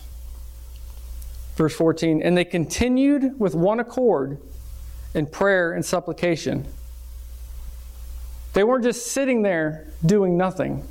Verse 1.57 1.75
14, 1.75 2.21
and 2.23 2.37
they 2.37 2.45
continued 2.45 3.41
with 3.41 3.55
one 3.55 3.81
accord 3.81 4.39
in 5.15 5.27
prayer 5.27 5.73
and 5.73 5.85
supplication. 5.85 6.67
They 8.53 8.63
weren't 8.63 8.85
just 8.85 9.07
sitting 9.07 9.41
there 9.43 9.87
doing 10.05 10.37
nothing. 10.37 10.87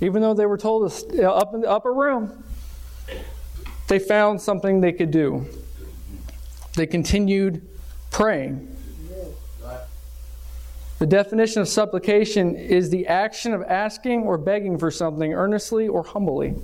Even 0.00 0.22
though 0.22 0.34
they 0.34 0.46
were 0.46 0.58
told 0.58 0.90
to 0.90 1.28
uh, 1.28 1.32
up 1.32 1.54
in 1.54 1.60
the 1.60 1.70
upper 1.70 1.92
room, 1.92 2.44
they 3.88 3.98
found 3.98 4.40
something 4.40 4.80
they 4.80 4.92
could 4.92 5.10
do. 5.10 5.46
They 6.74 6.86
continued 6.86 7.66
praying. 8.10 8.70
The 10.98 11.06
definition 11.06 11.60
of 11.60 11.68
supplication 11.68 12.56
is 12.56 12.88
the 12.88 13.08
action 13.08 13.52
of 13.52 13.62
asking 13.62 14.22
or 14.22 14.38
begging 14.38 14.78
for 14.78 14.90
something 14.90 15.34
earnestly 15.34 15.88
or 15.88 16.02
humbly. 16.02 16.54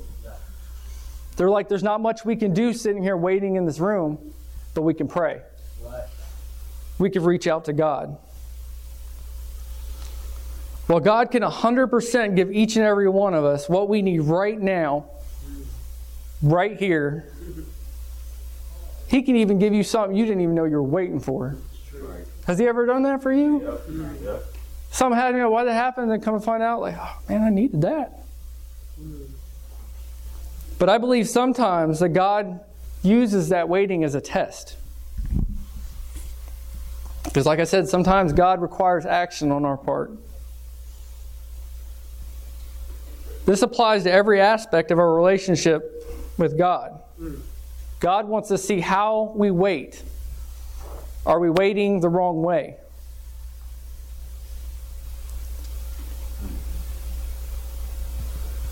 They're 1.37 1.51
like, 1.51 1.69
there's 1.69 1.83
not 1.83 2.01
much 2.01 2.25
we 2.25 2.37
can 2.37 2.55
do 2.55 2.73
sitting 2.73 3.03
here 3.03 3.17
waiting 3.17 3.57
in 3.57 3.65
this 3.65 3.79
room, 3.79 4.19
but 4.75 4.83
we 4.83 4.95
can 4.95 5.09
pray. 5.09 5.43
We 6.99 7.11
can 7.11 7.25
reach 7.25 7.47
out 7.47 7.65
to 7.65 7.73
God. 7.73 8.17
Well, 10.87 11.01
God 11.01 11.31
can 11.31 11.43
100% 11.43 12.37
give 12.37 12.51
each 12.51 12.77
and 12.77 12.85
every 12.85 13.09
one 13.09 13.33
of 13.33 13.45
us 13.45 13.69
what 13.69 13.89
we 13.89 14.03
need 14.03 14.21
right 14.21 14.61
now, 14.61 15.07
right 16.42 16.79
here. 16.79 17.33
He 19.09 19.22
can 19.22 19.37
even 19.37 19.59
give 19.59 19.74
you 19.74 19.83
something 19.83 20.16
you 20.16 20.24
didn't 20.24 20.42
even 20.42 20.55
know 20.55 20.64
you 20.64 20.76
were 20.76 20.83
waiting 20.83 21.20
for. 21.20 21.57
Has 22.46 22.59
he 22.59 22.66
ever 22.66 22.87
done 22.87 23.03
that 23.03 23.22
for 23.22 23.33
you? 23.33 23.62
Yep. 23.62 23.81
Yep. 24.22 24.42
Some 24.90 25.12
had, 25.12 25.35
you 25.35 25.40
know, 25.40 25.50
why 25.50 25.64
that 25.64 25.72
happened, 25.72 26.05
and 26.05 26.12
then 26.12 26.20
come 26.20 26.35
and 26.35 26.42
find 26.42 26.62
out, 26.62 26.81
like, 26.81 26.96
oh, 26.98 27.18
man, 27.29 27.42
I 27.42 27.50
needed 27.50 27.83
that. 27.83 28.24
But 30.79 30.88
I 30.88 30.98
believe 30.98 31.29
sometimes 31.29 32.00
that 32.00 32.09
God 32.09 32.61
uses 33.03 33.50
that 33.50 33.68
waiting 33.68 34.03
as 34.03 34.14
a 34.14 34.20
test. 34.20 34.76
Because, 37.24 37.46
like 37.46 37.61
I 37.61 37.64
said, 37.64 37.88
sometimes 37.88 38.33
God 38.33 38.61
requires 38.61 39.07
action 39.07 39.53
on 39.53 39.64
our 39.64 39.76
part. 39.76 40.11
This 43.46 43.62
applies 43.62 44.03
to 44.05 44.12
every 44.12 44.40
aspect 44.40 44.90
of 44.90 44.98
our 44.98 45.14
relationship 45.14 46.00
with 46.40 46.59
God. 46.59 47.00
God 48.00 48.26
wants 48.26 48.48
to 48.48 48.59
see 48.59 48.81
how 48.81 49.33
we 49.37 49.50
wait. 49.50 50.03
Are 51.24 51.38
we 51.38 51.50
waiting 51.50 52.00
the 52.00 52.09
wrong 52.09 52.42
way? 52.42 52.76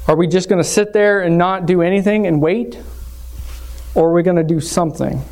Are 0.09 0.17
we 0.17 0.27
just 0.27 0.49
going 0.49 0.61
to 0.61 0.69
sit 0.69 0.95
there 0.95 1.21
and 1.21 1.37
not 1.37 1.67
do 1.67 1.83
anything 1.83 2.27
and 2.27 2.41
wait? 2.41 2.81
Or 3.95 4.09
are 4.09 4.15
we 4.15 4.23
going 4.23 4.37
to 4.37 4.43
do 4.43 4.59
something? 4.61 5.23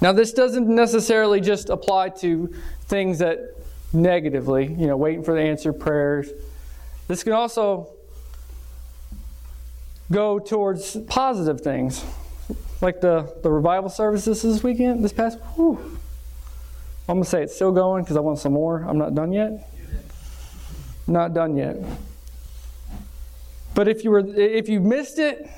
Now, 0.00 0.12
this 0.12 0.32
doesn't 0.32 0.68
necessarily 0.68 1.40
just 1.40 1.68
apply 1.68 2.10
to 2.20 2.54
things 2.82 3.18
that 3.18 3.40
negatively, 3.92 4.66
you 4.66 4.86
know, 4.86 4.96
waiting 4.96 5.24
for 5.24 5.34
the 5.34 5.40
answered 5.40 5.80
prayers. 5.80 6.30
This 7.08 7.24
can 7.24 7.32
also 7.32 7.95
go 10.10 10.38
towards 10.38 10.96
positive 11.08 11.60
things 11.60 12.04
like 12.80 13.00
the, 13.00 13.34
the 13.42 13.50
revival 13.50 13.90
services 13.90 14.42
this 14.42 14.62
weekend, 14.62 15.04
this 15.04 15.12
past, 15.12 15.38
whew. 15.56 15.98
I'm 17.08 17.22
to 17.22 17.28
say 17.28 17.42
it's 17.42 17.54
still 17.54 17.72
going 17.72 18.02
because 18.02 18.16
I 18.16 18.20
want 18.20 18.38
some 18.38 18.52
more. 18.52 18.82
I'm 18.82 18.98
not 18.98 19.14
done 19.14 19.32
yet. 19.32 19.70
Not 21.06 21.34
done 21.34 21.56
yet. 21.56 21.76
But 23.74 23.86
if 23.86 24.02
you 24.02 24.10
were 24.10 24.24
if 24.26 24.68
you 24.68 24.80
missed 24.80 25.18
it, 25.18 25.48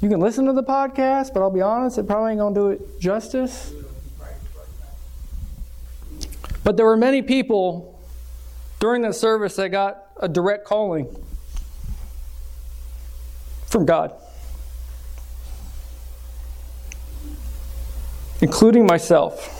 you 0.00 0.08
can 0.08 0.18
listen 0.18 0.46
to 0.46 0.52
the 0.52 0.64
podcast, 0.64 1.32
but 1.32 1.42
I'll 1.42 1.50
be 1.50 1.60
honest, 1.60 1.98
it 1.98 2.06
probably 2.06 2.32
ain't 2.32 2.40
gonna 2.40 2.54
do 2.54 2.68
it 2.70 2.98
justice. 2.98 3.72
But 6.64 6.76
there 6.76 6.86
were 6.86 6.96
many 6.96 7.22
people 7.22 8.00
during 8.80 9.02
that 9.02 9.14
service 9.14 9.54
that 9.56 9.68
got 9.68 10.06
a 10.16 10.28
direct 10.28 10.64
calling 10.64 11.06
from 13.68 13.86
God. 13.86 14.12
including 18.40 18.86
myself. 18.86 19.54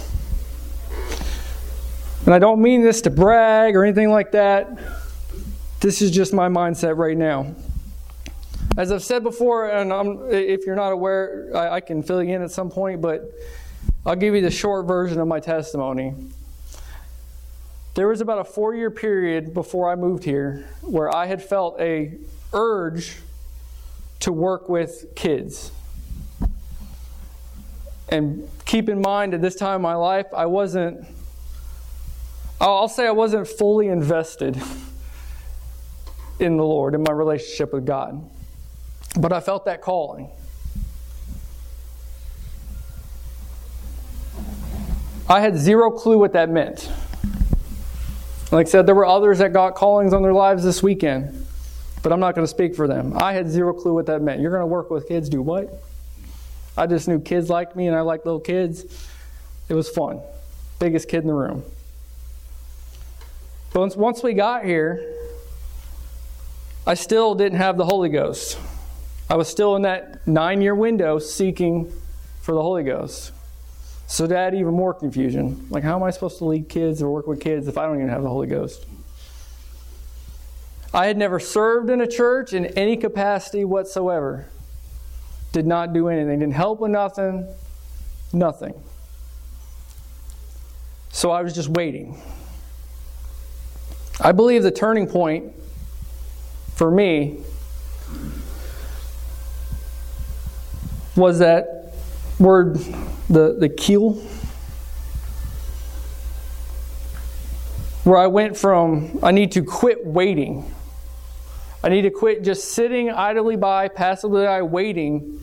And 2.24 2.34
I 2.34 2.38
don't 2.38 2.60
mean 2.60 2.82
this 2.82 3.00
to 3.02 3.10
brag 3.10 3.74
or 3.74 3.84
anything 3.84 4.10
like 4.10 4.32
that. 4.32 4.68
This 5.80 6.02
is 6.02 6.10
just 6.10 6.32
my 6.32 6.48
mindset 6.48 6.96
right 6.96 7.16
now. 7.16 7.54
As 8.76 8.92
I've 8.92 9.02
said 9.02 9.22
before, 9.22 9.70
and 9.70 9.92
I'm, 9.92 10.30
if 10.30 10.66
you're 10.66 10.76
not 10.76 10.92
aware, 10.92 11.50
I, 11.54 11.76
I 11.76 11.80
can 11.80 12.02
fill 12.02 12.22
you 12.22 12.34
in 12.34 12.42
at 12.42 12.50
some 12.50 12.70
point, 12.70 13.00
but 13.00 13.32
I'll 14.06 14.16
give 14.16 14.34
you 14.34 14.40
the 14.40 14.50
short 14.50 14.86
version 14.86 15.20
of 15.20 15.26
my 15.26 15.40
testimony. 15.40 16.14
There 17.94 18.06
was 18.06 18.20
about 18.20 18.38
a 18.38 18.44
four 18.44 18.74
year 18.74 18.90
period 18.90 19.54
before 19.54 19.90
I 19.90 19.96
moved 19.96 20.22
here 20.22 20.68
where 20.82 21.14
I 21.14 21.26
had 21.26 21.42
felt 21.42 21.80
a 21.80 22.16
urge 22.52 23.16
to 24.20 24.32
work 24.32 24.68
with 24.68 25.14
kids. 25.14 25.72
And 28.08 28.48
keep 28.64 28.88
in 28.88 29.00
mind, 29.00 29.34
at 29.34 29.42
this 29.42 29.54
time 29.54 29.76
in 29.76 29.82
my 29.82 29.94
life, 29.94 30.26
I 30.34 30.46
wasn't, 30.46 31.06
I'll 32.60 32.88
say 32.88 33.06
I 33.06 33.12
wasn't 33.12 33.46
fully 33.46 33.88
invested 33.88 34.60
in 36.38 36.56
the 36.56 36.64
Lord, 36.64 36.94
in 36.94 37.02
my 37.02 37.12
relationship 37.12 37.72
with 37.72 37.84
God. 37.84 38.28
But 39.18 39.32
I 39.32 39.40
felt 39.40 39.64
that 39.66 39.82
calling. 39.82 40.30
I 45.28 45.40
had 45.40 45.58
zero 45.58 45.90
clue 45.90 46.18
what 46.18 46.32
that 46.32 46.48
meant. 46.48 46.90
Like 48.50 48.66
I 48.66 48.70
said, 48.70 48.86
there 48.86 48.94
were 48.94 49.04
others 49.04 49.40
that 49.40 49.52
got 49.52 49.74
callings 49.74 50.14
on 50.14 50.22
their 50.22 50.32
lives 50.32 50.64
this 50.64 50.82
weekend, 50.82 51.46
but 52.08 52.14
I'm 52.14 52.20
not 52.20 52.34
going 52.34 52.44
to 52.46 52.50
speak 52.50 52.74
for 52.74 52.88
them. 52.88 53.12
I 53.18 53.34
had 53.34 53.50
zero 53.50 53.74
clue 53.74 53.92
what 53.92 54.06
that 54.06 54.22
meant. 54.22 54.40
You're 54.40 54.50
going 54.50 54.62
to 54.62 54.66
work 54.66 54.88
with 54.88 55.06
kids, 55.08 55.28
do 55.28 55.42
what? 55.42 55.82
I 56.74 56.86
just 56.86 57.06
knew 57.06 57.20
kids 57.20 57.50
liked 57.50 57.76
me 57.76 57.86
and 57.86 57.94
I 57.94 58.00
liked 58.00 58.24
little 58.24 58.40
kids. 58.40 58.86
It 59.68 59.74
was 59.74 59.90
fun. 59.90 60.22
Biggest 60.78 61.06
kid 61.06 61.18
in 61.18 61.26
the 61.26 61.34
room. 61.34 61.62
But 63.74 63.80
once, 63.80 63.94
once 63.94 64.22
we 64.22 64.32
got 64.32 64.64
here, 64.64 65.16
I 66.86 66.94
still 66.94 67.34
didn't 67.34 67.58
have 67.58 67.76
the 67.76 67.84
Holy 67.84 68.08
Ghost. 68.08 68.58
I 69.28 69.36
was 69.36 69.46
still 69.48 69.76
in 69.76 69.82
that 69.82 70.26
nine 70.26 70.62
year 70.62 70.74
window 70.74 71.18
seeking 71.18 71.92
for 72.40 72.54
the 72.54 72.62
Holy 72.62 72.84
Ghost. 72.84 73.32
So 74.06 74.26
that 74.28 74.54
even 74.54 74.72
more 74.72 74.94
confusion. 74.94 75.66
Like, 75.68 75.82
how 75.82 75.96
am 75.96 76.02
I 76.02 76.10
supposed 76.10 76.38
to 76.38 76.46
lead 76.46 76.70
kids 76.70 77.02
or 77.02 77.10
work 77.10 77.26
with 77.26 77.42
kids 77.42 77.68
if 77.68 77.76
I 77.76 77.84
don't 77.84 77.96
even 77.96 78.08
have 78.08 78.22
the 78.22 78.30
Holy 78.30 78.46
Ghost? 78.46 78.86
I 80.98 81.06
had 81.06 81.16
never 81.16 81.38
served 81.38 81.90
in 81.90 82.00
a 82.00 82.08
church 82.08 82.52
in 82.52 82.66
any 82.76 82.96
capacity 82.96 83.64
whatsoever. 83.64 84.46
Did 85.52 85.64
not 85.64 85.92
do 85.92 86.08
anything. 86.08 86.40
Didn't 86.40 86.54
help 86.54 86.80
with 86.80 86.90
nothing. 86.90 87.46
Nothing. 88.32 88.74
So 91.10 91.30
I 91.30 91.42
was 91.42 91.54
just 91.54 91.68
waiting. 91.68 92.20
I 94.20 94.32
believe 94.32 94.64
the 94.64 94.72
turning 94.72 95.06
point 95.06 95.52
for 96.74 96.90
me 96.90 97.44
was 101.14 101.38
that 101.38 101.94
word, 102.40 102.74
the, 103.28 103.54
the 103.56 103.68
keel, 103.68 104.14
where 108.02 108.18
I 108.18 108.26
went 108.26 108.56
from, 108.56 109.20
I 109.22 109.30
need 109.30 109.52
to 109.52 109.62
quit 109.62 110.04
waiting. 110.04 110.74
I 111.82 111.88
need 111.88 112.02
to 112.02 112.10
quit 112.10 112.42
just 112.42 112.72
sitting 112.72 113.10
idly 113.10 113.56
by, 113.56 113.88
passively 113.88 114.44
by, 114.44 114.62
waiting 114.62 115.40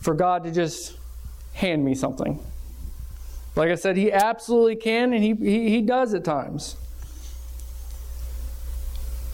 for 0.00 0.14
God 0.14 0.44
to 0.44 0.50
just 0.50 0.96
hand 1.52 1.84
me 1.84 1.94
something. 1.94 2.42
Like 3.56 3.70
I 3.70 3.74
said, 3.74 3.96
He 3.96 4.10
absolutely 4.10 4.76
can, 4.76 5.12
and 5.12 5.22
He, 5.22 5.34
he, 5.34 5.68
he 5.68 5.80
does 5.82 6.14
at 6.14 6.24
times. 6.24 6.76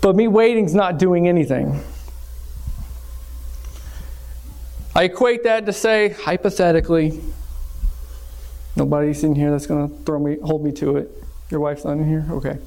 But 0.00 0.16
me 0.16 0.28
waiting's 0.28 0.74
not 0.74 0.98
doing 0.98 1.28
anything. 1.28 1.80
I 4.94 5.04
equate 5.04 5.44
that 5.44 5.66
to 5.66 5.72
say, 5.72 6.08
hypothetically, 6.08 7.20
nobody's 8.74 9.22
in 9.22 9.34
here 9.34 9.50
that's 9.50 9.66
going 9.66 9.88
to 9.88 10.04
throw 10.04 10.18
me, 10.18 10.38
hold 10.42 10.64
me 10.64 10.72
to 10.72 10.96
it. 10.96 11.10
Your 11.50 11.60
wife's 11.60 11.84
not 11.84 11.92
in 11.92 12.08
here? 12.08 12.26
Okay. 12.30 12.58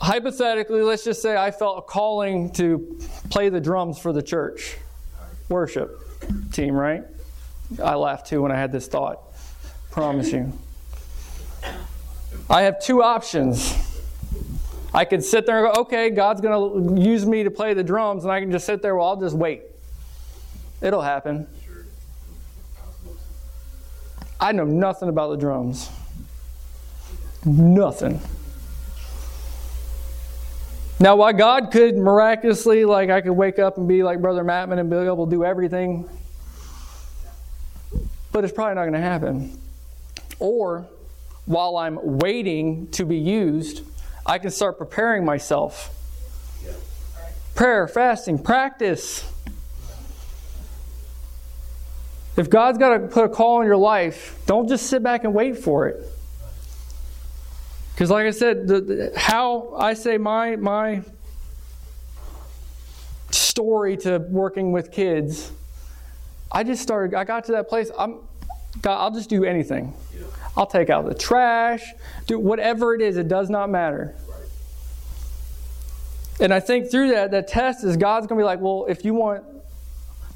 Hypothetically, 0.00 0.82
let's 0.82 1.04
just 1.04 1.22
say 1.22 1.36
I 1.36 1.50
felt 1.50 1.78
a 1.78 1.82
calling 1.82 2.50
to 2.52 2.98
play 3.30 3.48
the 3.48 3.60
drums 3.60 3.98
for 3.98 4.12
the 4.12 4.22
church 4.22 4.76
worship 5.48 6.00
team, 6.52 6.74
right? 6.74 7.04
I 7.82 7.94
laughed 7.94 8.26
too 8.26 8.42
when 8.42 8.52
I 8.52 8.56
had 8.56 8.72
this 8.72 8.86
thought. 8.88 9.20
Promise 9.90 10.32
you. 10.32 10.52
I 12.48 12.62
have 12.62 12.80
two 12.80 13.02
options. 13.02 13.74
I 14.92 15.04
could 15.04 15.24
sit 15.24 15.46
there 15.46 15.64
and 15.64 15.74
go, 15.74 15.80
okay, 15.82 16.10
God's 16.10 16.40
going 16.40 16.96
to 16.96 17.02
use 17.02 17.26
me 17.26 17.42
to 17.42 17.50
play 17.50 17.74
the 17.74 17.82
drums, 17.82 18.24
and 18.24 18.32
I 18.32 18.40
can 18.40 18.50
just 18.50 18.66
sit 18.66 18.82
there, 18.82 18.96
well, 18.96 19.08
I'll 19.08 19.20
just 19.20 19.36
wait. 19.36 19.62
It'll 20.80 21.02
happen. 21.02 21.46
I 24.38 24.52
know 24.52 24.64
nothing 24.64 25.08
about 25.08 25.30
the 25.30 25.36
drums. 25.36 25.90
Nothing. 27.44 28.20
Now, 30.98 31.16
while 31.16 31.32
God 31.34 31.72
could 31.72 31.96
miraculously, 31.96 32.86
like 32.86 33.10
I 33.10 33.20
could 33.20 33.32
wake 33.32 33.58
up 33.58 33.76
and 33.76 33.86
be 33.86 34.02
like 34.02 34.22
Brother 34.22 34.42
Mattman 34.42 34.78
and 34.78 34.88
be 34.88 34.96
able 34.96 35.26
to 35.26 35.30
do 35.30 35.44
everything, 35.44 36.08
but 38.32 38.44
it's 38.44 38.52
probably 38.52 38.76
not 38.76 38.82
going 38.82 38.94
to 38.94 39.00
happen. 39.00 39.58
Or, 40.38 40.86
while 41.44 41.76
I'm 41.76 41.98
waiting 42.18 42.88
to 42.92 43.04
be 43.04 43.18
used, 43.18 43.82
I 44.24 44.38
can 44.38 44.50
start 44.50 44.78
preparing 44.78 45.24
myself. 45.24 45.90
Prayer, 47.54 47.86
fasting, 47.86 48.38
practice. 48.38 49.30
If 52.38 52.48
God's 52.48 52.78
got 52.78 52.96
to 52.96 53.06
put 53.06 53.24
a 53.24 53.28
call 53.28 53.60
in 53.60 53.66
your 53.66 53.76
life, 53.76 54.38
don't 54.46 54.68
just 54.68 54.86
sit 54.86 55.02
back 55.02 55.24
and 55.24 55.34
wait 55.34 55.58
for 55.58 55.88
it. 55.88 56.06
Because, 57.96 58.10
like 58.10 58.26
I 58.26 58.30
said, 58.30 58.68
the, 58.68 58.80
the, 58.82 59.12
how 59.16 59.74
I 59.74 59.94
say 59.94 60.18
my 60.18 60.56
my 60.56 61.00
story 63.30 63.96
to 63.96 64.18
working 64.18 64.70
with 64.70 64.92
kids, 64.92 65.50
I 66.52 66.62
just 66.62 66.82
started. 66.82 67.16
I 67.16 67.24
got 67.24 67.46
to 67.46 67.52
that 67.52 67.70
place. 67.70 67.90
I'm, 67.98 68.18
God, 68.82 69.00
I'll 69.00 69.10
just 69.10 69.30
do 69.30 69.44
anything. 69.46 69.94
I'll 70.58 70.66
take 70.66 70.90
out 70.90 71.06
the 71.06 71.14
trash, 71.14 71.84
do 72.26 72.38
whatever 72.38 72.94
it 72.94 73.00
is. 73.00 73.16
It 73.16 73.28
does 73.28 73.48
not 73.48 73.70
matter. 73.70 74.14
And 76.38 76.52
I 76.52 76.60
think 76.60 76.90
through 76.90 77.12
that, 77.12 77.30
that 77.30 77.48
test 77.48 77.82
is 77.82 77.96
God's 77.96 78.26
going 78.26 78.38
to 78.38 78.42
be 78.42 78.44
like, 78.44 78.60
well, 78.60 78.84
if 78.90 79.06
you 79.06 79.14
want 79.14 79.42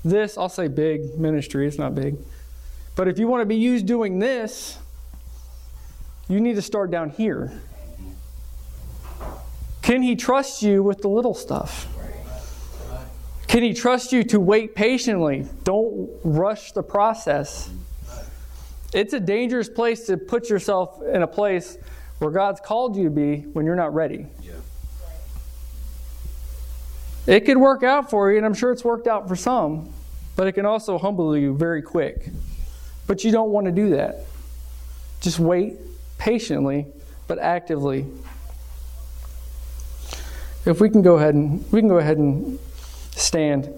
this, 0.02 0.38
I'll 0.38 0.48
say 0.48 0.66
big 0.66 1.18
ministry, 1.18 1.68
it's 1.68 1.76
not 1.76 1.94
big. 1.94 2.16
But 2.96 3.06
if 3.06 3.18
you 3.18 3.28
want 3.28 3.42
to 3.42 3.46
be 3.46 3.56
used 3.56 3.84
doing 3.86 4.18
this, 4.18 4.78
you 6.30 6.40
need 6.40 6.54
to 6.54 6.62
start 6.62 6.92
down 6.92 7.10
here. 7.10 7.52
Can 9.82 10.00
He 10.00 10.14
trust 10.14 10.62
you 10.62 10.80
with 10.80 11.02
the 11.02 11.08
little 11.08 11.34
stuff? 11.34 11.88
Can 13.48 13.64
He 13.64 13.74
trust 13.74 14.12
you 14.12 14.22
to 14.24 14.38
wait 14.38 14.76
patiently? 14.76 15.48
Don't 15.64 16.08
rush 16.22 16.70
the 16.70 16.84
process. 16.84 17.68
It's 18.94 19.12
a 19.12 19.18
dangerous 19.18 19.68
place 19.68 20.06
to 20.06 20.16
put 20.16 20.48
yourself 20.48 21.02
in 21.02 21.22
a 21.22 21.26
place 21.26 21.76
where 22.20 22.30
God's 22.30 22.60
called 22.60 22.96
you 22.96 23.04
to 23.04 23.10
be 23.10 23.38
when 23.52 23.66
you're 23.66 23.74
not 23.74 23.92
ready. 23.92 24.26
It 27.26 27.40
could 27.40 27.58
work 27.58 27.82
out 27.82 28.08
for 28.08 28.30
you, 28.30 28.36
and 28.36 28.46
I'm 28.46 28.54
sure 28.54 28.70
it's 28.70 28.84
worked 28.84 29.08
out 29.08 29.26
for 29.26 29.34
some, 29.34 29.92
but 30.36 30.46
it 30.46 30.52
can 30.52 30.64
also 30.64 30.96
humble 30.96 31.36
you 31.36 31.56
very 31.56 31.82
quick. 31.82 32.28
But 33.08 33.24
you 33.24 33.32
don't 33.32 33.50
want 33.50 33.66
to 33.66 33.72
do 33.72 33.90
that. 33.90 34.26
Just 35.20 35.40
wait 35.40 35.76
patiently, 36.20 36.86
but 37.26 37.38
actively. 37.38 38.04
If 40.66 40.78
we 40.78 40.90
can 40.90 41.00
go 41.00 41.16
ahead 41.16 41.34
and 41.34 41.64
we 41.72 41.80
can 41.80 41.88
go 41.88 41.96
ahead 41.96 42.18
and 42.18 42.58
stand. 43.12 43.72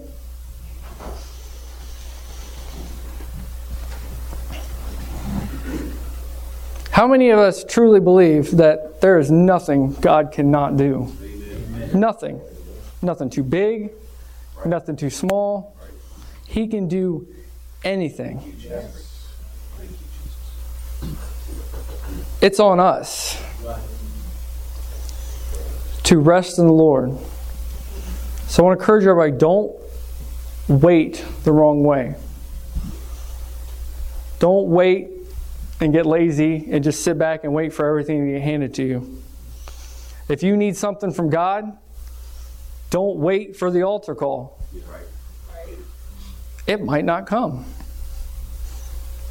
How 6.91 7.07
many 7.07 7.29
of 7.29 7.39
us 7.39 7.63
truly 7.63 8.01
believe 8.01 8.51
that 8.57 8.99
there 9.01 9.17
is 9.17 9.31
nothing 9.31 9.93
God 9.93 10.31
cannot 10.31 10.75
do? 10.75 11.11
Amen. 11.23 11.99
Nothing. 11.99 12.41
Nothing 13.01 13.29
too 13.29 13.43
big, 13.43 13.91
right. 14.57 14.67
nothing 14.67 14.95
too 14.95 15.09
small. 15.09 15.75
Right. 15.81 15.91
He 16.45 16.67
can 16.67 16.87
do 16.87 17.27
anything. 17.83 18.53
It's 22.43 22.59
on 22.59 22.79
us 22.79 23.41
to 26.03 26.19
rest 26.19 26.59
in 26.59 26.67
the 26.67 26.73
Lord. 26.73 27.17
So 28.47 28.61
I 28.61 28.65
want 28.67 28.77
to 28.77 28.83
encourage 28.83 29.05
everybody 29.05 29.31
don't 29.31 29.75
wait 30.67 31.25
the 31.45 31.53
wrong 31.53 31.83
way. 31.83 32.15
Don't 34.39 34.67
wait 34.67 35.09
and 35.79 35.93
get 35.93 36.05
lazy 36.05 36.67
and 36.69 36.83
just 36.83 37.01
sit 37.01 37.17
back 37.17 37.45
and 37.45 37.53
wait 37.53 37.73
for 37.73 37.87
everything 37.87 38.25
to 38.25 38.33
get 38.33 38.41
handed 38.41 38.73
to 38.75 38.83
you. 38.83 39.23
If 40.27 40.43
you 40.43 40.57
need 40.57 40.75
something 40.75 41.11
from 41.11 41.29
God, 41.29 41.77
Don't 42.93 43.17
wait 43.17 43.55
for 43.55 43.71
the 43.71 43.81
altar 43.81 44.13
call. 44.13 44.59
It 46.67 46.83
might 46.83 47.03
not 47.03 47.25
come. 47.25 47.65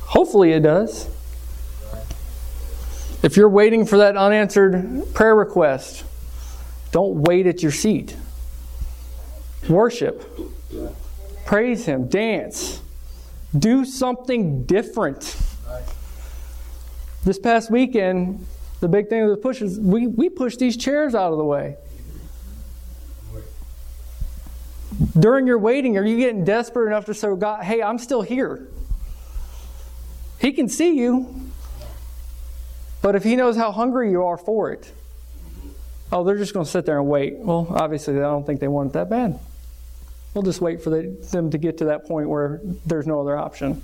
Hopefully, 0.00 0.50
it 0.50 0.64
does. 0.64 1.08
If 3.22 3.36
you're 3.36 3.48
waiting 3.48 3.86
for 3.86 3.98
that 3.98 4.16
unanswered 4.16 5.14
prayer 5.14 5.36
request, 5.36 6.04
don't 6.90 7.22
wait 7.22 7.46
at 7.46 7.62
your 7.62 7.72
seat. 7.72 8.16
Worship, 9.68 10.24
praise 11.46 11.84
Him, 11.84 12.08
dance, 12.08 12.80
do 13.56 13.84
something 13.84 14.64
different. 14.64 15.36
This 17.24 17.38
past 17.38 17.70
weekend, 17.70 18.44
the 18.80 18.88
big 18.88 19.08
thing 19.08 19.28
with 19.28 19.40
push 19.40 19.60
we, 19.60 20.08
we 20.08 20.28
push 20.28 20.56
these 20.56 20.76
chairs 20.76 21.14
out 21.14 21.30
of 21.30 21.38
the 21.38 21.44
way. 21.44 21.76
During 25.18 25.46
your 25.46 25.58
waiting, 25.58 25.96
are 25.96 26.04
you 26.04 26.18
getting 26.18 26.44
desperate 26.44 26.88
enough 26.88 27.04
to 27.06 27.14
say, 27.14 27.28
God, 27.36 27.62
hey, 27.62 27.80
I'm 27.82 27.98
still 27.98 28.22
here? 28.22 28.66
He 30.40 30.52
can 30.52 30.68
see 30.68 30.98
you, 30.98 31.51
but 33.02 33.14
if 33.14 33.24
He 33.24 33.36
knows 33.36 33.56
how 33.56 33.72
hungry 33.72 34.10
you 34.10 34.24
are 34.24 34.38
for 34.38 34.72
it, 34.72 34.90
oh, 36.12 36.24
they're 36.24 36.38
just 36.38 36.54
going 36.54 36.64
to 36.64 36.70
sit 36.70 36.86
there 36.86 36.98
and 36.98 37.08
wait. 37.08 37.36
Well, 37.36 37.66
obviously, 37.70 38.16
I 38.16 38.20
don't 38.20 38.46
think 38.46 38.60
they 38.60 38.68
want 38.68 38.90
it 38.90 38.92
that 38.94 39.10
bad. 39.10 39.38
We'll 40.34 40.42
just 40.42 40.60
wait 40.60 40.82
for 40.82 40.90
the, 40.90 41.02
them 41.30 41.50
to 41.50 41.58
get 41.58 41.78
to 41.78 41.86
that 41.86 42.06
point 42.06 42.28
where 42.28 42.60
there's 42.86 43.06
no 43.06 43.20
other 43.20 43.36
option. 43.36 43.82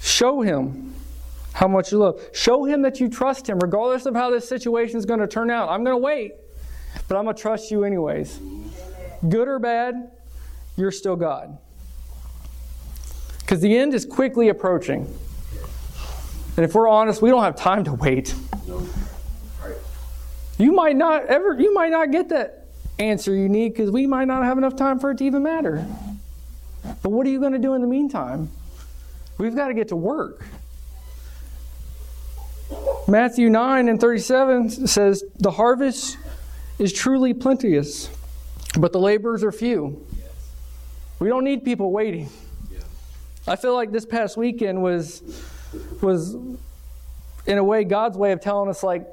Show 0.00 0.42
Him 0.42 0.94
how 1.52 1.66
much 1.66 1.92
you 1.92 1.98
love. 1.98 2.20
Show 2.32 2.64
Him 2.64 2.82
that 2.82 3.00
you 3.00 3.08
trust 3.08 3.48
Him, 3.48 3.58
regardless 3.58 4.06
of 4.06 4.14
how 4.14 4.30
this 4.30 4.48
situation 4.48 4.98
is 4.98 5.06
going 5.06 5.20
to 5.20 5.26
turn 5.26 5.50
out. 5.50 5.68
I'm 5.68 5.82
going 5.82 5.94
to 5.94 6.02
wait, 6.02 6.32
but 7.08 7.16
I'm 7.16 7.24
going 7.24 7.34
to 7.34 7.42
trust 7.42 7.70
you 7.70 7.84
anyways. 7.84 8.38
Good 9.28 9.48
or 9.48 9.58
bad, 9.58 10.10
you're 10.76 10.90
still 10.90 11.16
God. 11.16 11.58
Because 13.40 13.60
the 13.60 13.76
end 13.76 13.94
is 13.94 14.04
quickly 14.04 14.48
approaching. 14.48 15.12
And 16.56 16.64
if 16.64 16.74
we're 16.74 16.88
honest, 16.88 17.22
we 17.22 17.30
don't 17.30 17.42
have 17.42 17.56
time 17.56 17.84
to 17.84 17.94
wait. 17.94 18.34
You 20.58 20.72
might 20.72 20.96
not 20.96 21.26
ever 21.26 21.58
you 21.58 21.72
might 21.74 21.90
not 21.90 22.10
get 22.10 22.28
that 22.28 22.68
answer 22.98 23.34
you 23.34 23.48
need 23.48 23.70
because 23.70 23.90
we 23.90 24.06
might 24.06 24.26
not 24.26 24.44
have 24.44 24.58
enough 24.58 24.76
time 24.76 24.98
for 24.98 25.10
it 25.10 25.18
to 25.18 25.24
even 25.24 25.42
matter. 25.42 25.84
But 27.02 27.10
what 27.10 27.26
are 27.26 27.30
you 27.30 27.40
going 27.40 27.52
to 27.52 27.58
do 27.58 27.74
in 27.74 27.80
the 27.80 27.86
meantime? 27.86 28.50
We've 29.38 29.56
got 29.56 29.68
to 29.68 29.74
get 29.74 29.88
to 29.88 29.96
work. 29.96 30.44
Matthew 33.08 33.50
9 33.50 33.88
and 33.88 34.00
37 34.00 34.86
says, 34.86 35.24
The 35.38 35.50
harvest 35.50 36.16
is 36.78 36.92
truly 36.92 37.34
plenteous, 37.34 38.08
but 38.78 38.92
the 38.92 38.98
laborers 38.98 39.42
are 39.42 39.52
few. 39.52 40.06
We 41.18 41.28
don't 41.28 41.44
need 41.44 41.64
people 41.64 41.92
waiting. 41.92 42.28
I 43.46 43.56
feel 43.56 43.74
like 43.74 43.90
this 43.90 44.06
past 44.06 44.36
weekend 44.36 44.82
was 44.82 45.22
was 46.00 46.34
in 47.46 47.58
a 47.58 47.64
way 47.64 47.84
God's 47.84 48.16
way 48.16 48.32
of 48.32 48.40
telling 48.40 48.68
us 48.68 48.82
like 48.82 49.06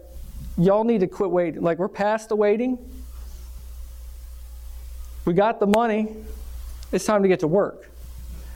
y'all 0.57 0.83
need 0.83 1.01
to 1.01 1.07
quit 1.07 1.31
waiting. 1.31 1.61
Like 1.61 1.77
we're 1.79 1.87
past 1.87 2.29
the 2.29 2.35
waiting. 2.35 2.77
We 5.25 5.33
got 5.33 5.59
the 5.59 5.67
money. 5.67 6.15
It's 6.91 7.05
time 7.05 7.21
to 7.23 7.27
get 7.27 7.41
to 7.41 7.47
work. 7.47 7.89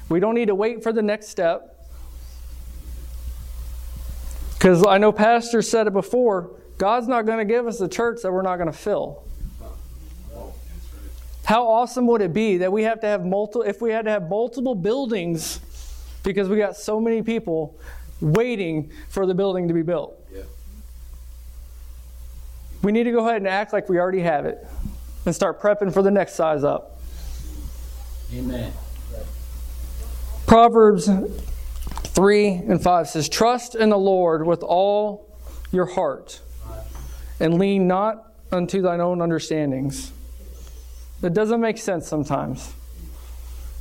We 0.10 0.20
don't 0.20 0.36
need 0.36 0.48
to 0.48 0.56
wait 0.56 0.84
for 0.84 0.92
the 0.92 1.02
next 1.02 1.30
step. 1.30 1.70
Because 4.54 4.86
I 4.86 4.98
know 4.98 5.12
Pastor 5.12 5.62
said 5.62 5.88
it 5.88 5.94
before 5.94 6.52
God's 6.78 7.08
not 7.08 7.26
going 7.26 7.40
to 7.40 7.46
give 7.46 7.68
us 7.68 7.82
a 7.82 7.88
church 7.88 8.22
that 8.24 8.32
we're 8.32 8.42
not 8.42 8.58
going 8.58 8.72
to 8.72 8.78
fill. 8.78 9.24
How 11.46 11.68
awesome 11.68 12.08
would 12.08 12.22
it 12.22 12.34
be 12.34 12.58
that 12.58 12.72
we 12.72 12.84
have 12.84 13.02
to 13.02 13.08
have 13.08 13.26
multiple, 13.26 13.64
if 13.64 13.82
we 13.82 13.92
had 13.92 14.06
to 14.06 14.12
have 14.12 14.30
multiple 14.30 14.76
buildings 14.76 15.60
because 16.24 16.50
we 16.50 16.58
got 16.58 16.76
so 16.76 17.00
many 17.00 17.22
people 17.22 17.78
waiting 18.22 18.92
for 19.10 19.26
the 19.26 19.34
building 19.34 19.68
to 19.68 19.74
be 19.74 19.82
built? 19.82 20.20
Yeah. 20.34 20.44
We 22.82 22.92
need 22.92 23.04
to 23.04 23.12
go 23.12 23.28
ahead 23.28 23.38
and 23.38 23.48
act 23.48 23.74
like 23.74 23.90
we 23.90 24.00
already 24.00 24.22
have 24.22 24.46
it 24.46 24.66
and 25.26 25.36
start 25.36 25.62
prepping 25.62 25.94
for 25.94 26.02
the 26.02 26.12
next 26.12 26.36
size 26.36 26.64
up. 26.64 27.00
Amen. 28.34 28.74
Proverbs 30.48 31.10
3 32.14 32.48
and 32.50 32.82
5 32.82 33.08
says, 33.08 33.30
Trust 33.30 33.76
in 33.76 33.90
the 33.90 33.98
Lord 33.98 34.46
with 34.46 34.64
all 34.64 35.30
your 35.72 35.86
heart 35.86 36.42
and 37.40 37.60
lean 37.60 37.88
not 37.88 38.34
unto 38.52 38.82
thine 38.82 39.02
own 39.02 39.22
understandings. 39.22 40.12
It 41.22 41.34
doesn't 41.34 41.62
make 41.62 41.78
sense 41.78 42.08
sometimes. 42.08 42.74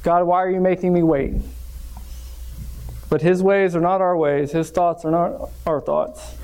God, 0.02 0.24
why 0.24 0.42
are 0.42 0.50
you 0.50 0.60
making 0.60 0.92
me 0.92 1.02
wait? 1.02 1.34
But 3.12 3.20
His 3.20 3.42
ways 3.42 3.76
are 3.76 3.80
not 3.82 4.00
our 4.00 4.16
ways, 4.16 4.52
His 4.52 4.70
thoughts 4.70 5.04
are 5.04 5.10
not 5.10 5.50
our 5.66 5.82
thoughts. 5.82 6.34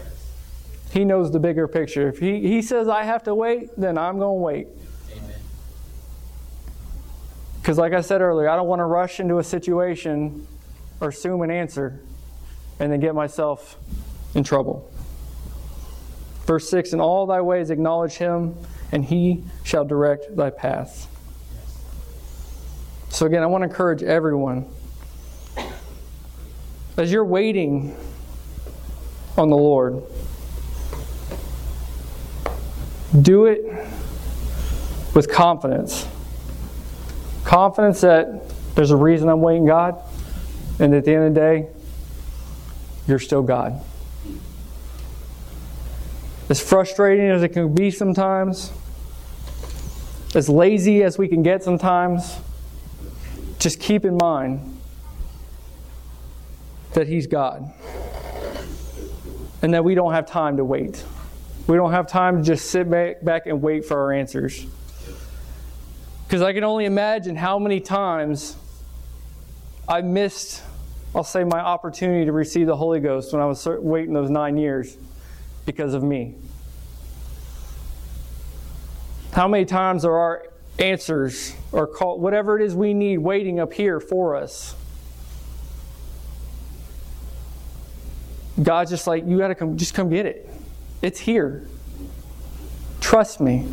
He 0.93 1.03
knows 1.03 1.33
the 1.33 1.39
bigger 1.41 1.67
picture. 1.67 2.11
If 2.11 2.19
He, 2.19 2.47
he 2.47 2.61
says 2.61 2.91
I 2.91 3.05
have 3.05 3.23
to 3.23 3.35
wait, 3.35 3.71
then 3.79 3.97
I'm 3.97 4.19
going 4.19 4.37
to 4.37 4.43
wait. 4.43 4.69
Because, 7.57 7.79
like 7.79 7.95
I 7.95 8.03
said 8.03 8.21
earlier, 8.21 8.51
I 8.51 8.57
don't 8.57 8.69
want 8.69 8.81
to 8.81 8.85
rush 8.85 9.19
into 9.19 9.39
a 9.39 9.45
situation 9.45 10.47
or 11.01 11.09
assume 11.09 11.41
an 11.41 11.51
answer 11.51 12.01
and 12.79 12.93
then 12.93 13.01
get 13.01 13.15
myself 13.15 13.79
in 14.35 14.45
trouble. 14.45 14.93
Verse 16.45 16.69
6 16.69 16.93
In 16.93 17.01
all 17.01 17.25
thy 17.25 17.41
ways 17.41 17.71
acknowledge 17.71 18.19
him, 18.19 18.55
and 18.93 19.07
he 19.07 19.43
shall 19.65 19.87
direct 19.87 20.37
thy 20.37 20.51
path. 20.51 21.09
So, 23.09 23.25
again, 23.25 23.43
I 23.43 23.47
want 23.47 23.63
to 23.63 23.69
encourage 23.71 24.03
everyone 24.03 24.71
as 26.99 27.13
you're 27.13 27.25
waiting 27.25 27.97
on 29.37 29.51
the 29.51 29.57
Lord, 29.57 30.03
do 33.23 33.47
it 33.47 33.63
with 35.15 35.31
confidence. 35.31 36.07
Confidence 37.45 38.01
that 38.01 38.51
there's 38.75 38.91
a 38.91 38.97
reason 38.97 39.29
I'm 39.29 39.41
waiting, 39.41 39.65
God, 39.65 40.03
and 40.81 40.93
at 40.93 41.05
the 41.05 41.15
end 41.15 41.25
of 41.29 41.35
the 41.35 41.41
day, 41.41 41.69
you're 43.07 43.21
still 43.21 43.43
God. 43.43 43.81
As 46.49 46.61
frustrating 46.61 47.27
as 47.27 47.43
it 47.45 47.51
can 47.51 47.73
be 47.75 47.93
sometimes, 47.93 48.73
as 50.35 50.49
lazy 50.49 51.05
as 51.05 51.17
we 51.17 51.29
can 51.29 51.45
get 51.45 51.63
sometimes, 51.63 52.37
just 53.61 53.79
keep 53.79 54.05
in 54.05 54.17
mind 54.17 54.78
that 56.99 57.07
He's 57.07 57.29
God 57.29 57.73
and 59.63 59.73
that 59.73 59.85
we 59.85 59.95
don't 59.95 60.13
have 60.13 60.27
time 60.27 60.57
to 60.57 60.65
wait. 60.65 61.05
We 61.69 61.77
don't 61.77 61.93
have 61.93 62.09
time 62.09 62.39
to 62.39 62.43
just 62.43 62.73
sit 62.73 62.91
back, 62.91 63.23
back 63.23 63.47
and 63.47 63.63
wait 63.63 63.85
for 63.85 63.97
our 64.01 64.13
answers. 64.13 64.67
Because 66.25 66.43
I 66.43 66.53
can 66.53 66.65
only 66.65 66.87
imagine 66.87 67.37
how 67.37 67.61
many 67.61 67.79
times 67.79 68.57
I 69.89 70.01
missed, 70.01 70.65
I'll 71.15 71.23
say, 71.23 71.45
my 71.45 71.61
opportunity 71.61 72.25
to 72.25 72.33
receive 72.33 72.67
the 72.67 72.77
Holy 72.77 72.99
Ghost 72.99 73.33
when 73.33 73.41
I 73.41 73.47
was 73.47 73.65
waiting 73.65 74.13
those 74.13 74.29
nine 74.29 74.57
years 74.57 74.97
because 75.67 75.95
of 75.95 76.03
me. 76.03 76.35
How 79.33 79.47
many 79.47 79.67
times 79.67 80.05
are 80.05 80.17
our 80.17 80.49
answers 80.81 81.55
or 81.71 81.87
call, 81.87 82.19
whatever 82.19 82.59
it 82.59 82.65
is 82.65 82.75
we 82.75 82.93
need 82.93 83.19
waiting 83.19 83.61
up 83.61 83.73
here 83.73 84.01
for 84.01 84.35
us? 84.35 84.75
God's 88.63 88.91
just 88.91 89.07
like, 89.07 89.25
you 89.27 89.39
got 89.39 89.49
to 89.49 89.55
come, 89.55 89.77
just 89.77 89.95
come 89.95 90.11
get 90.11 90.27
it. 90.27 90.49
It's 91.01 91.21
here. 91.21 91.69
Trust 93.01 93.41
me. 93.41 93.69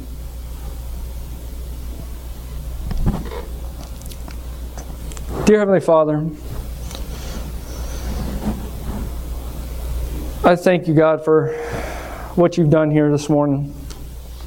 Dear 5.46 5.60
Heavenly 5.60 5.80
Father, 5.80 6.28
I 10.44 10.56
thank 10.56 10.88
you, 10.88 10.94
God, 10.94 11.24
for 11.24 11.54
what 12.36 12.58
you've 12.58 12.70
done 12.70 12.92
here 12.92 13.12
this 13.12 13.30
morning. 13.30 13.74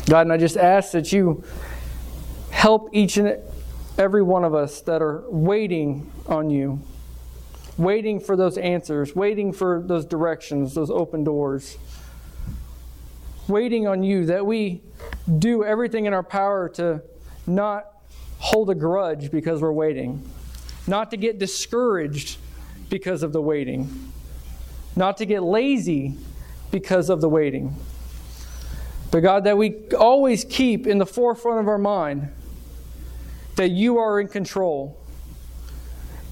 God, 0.09 0.23
and 0.23 0.33
I 0.33 0.37
just 0.37 0.57
ask 0.57 0.93
that 0.93 1.13
you 1.13 1.45
help 2.51 2.91
each 2.93 3.17
and 3.17 3.39
every 3.97 4.23
one 4.23 4.45
of 4.45 4.55
us 4.55 4.81
that 4.83 5.03
are 5.03 5.25
waiting 5.29 6.11
on 6.27 6.51
you 6.51 6.81
waiting 7.79 8.19
for 8.19 8.37
those 8.37 8.59
answers, 8.59 9.15
waiting 9.15 9.53
for 9.53 9.83
those 9.87 10.05
directions, 10.05 10.75
those 10.75 10.91
open 10.91 11.25
doors, 11.25 11.79
waiting 13.47 13.87
on 13.87 14.03
you, 14.03 14.27
that 14.27 14.45
we 14.45 14.83
do 15.39 15.65
everything 15.65 16.05
in 16.05 16.13
our 16.13 16.23
power 16.23 16.69
to 16.69 17.01
not 17.47 17.87
hold 18.39 18.69
a 18.69 18.75
grudge 18.75 19.31
because 19.31 19.63
we're 19.63 19.73
waiting, 19.73 20.29
not 20.87 21.11
to 21.11 21.17
get 21.17 21.39
discouraged 21.39 22.39
because 22.91 23.23
of 23.23 23.33
the 23.33 23.41
waiting, 23.41 24.13
not 24.97 25.17
to 25.17 25.25
get 25.25 25.43
lazy 25.43 26.17
because 26.71 27.09
of 27.09 27.21
the 27.21 27.29
waiting. 27.29 27.75
But 29.11 29.21
God, 29.21 29.45
that 29.45 29.57
we 29.57 29.89
always 29.97 30.45
keep 30.45 30.87
in 30.87 30.99
the 30.99 31.07
forefront 31.07 31.61
of 31.61 31.69
our 31.69 31.79
mind 31.79 32.31
that 33.57 33.71
you 33.71 33.99
are 33.99 34.21
in 34.21 34.29
control 34.29 34.98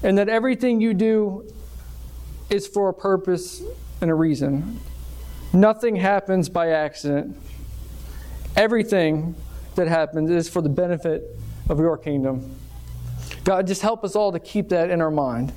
and 0.03 0.17
that 0.17 0.29
everything 0.29 0.81
you 0.81 0.93
do 0.93 1.51
is 2.49 2.67
for 2.67 2.89
a 2.89 2.93
purpose 2.93 3.61
and 4.01 4.09
a 4.09 4.13
reason. 4.13 4.79
Nothing 5.53 5.95
happens 5.95 6.49
by 6.49 6.69
accident. 6.69 7.37
Everything 8.55 9.35
that 9.75 9.87
happens 9.87 10.29
is 10.29 10.49
for 10.49 10.61
the 10.61 10.69
benefit 10.69 11.23
of 11.69 11.79
your 11.79 11.97
kingdom. 11.97 12.55
God, 13.43 13.67
just 13.67 13.81
help 13.81 14.03
us 14.03 14.15
all 14.15 14.31
to 14.31 14.39
keep 14.39 14.69
that 14.69 14.89
in 14.89 15.01
our 15.01 15.11
mind. 15.11 15.53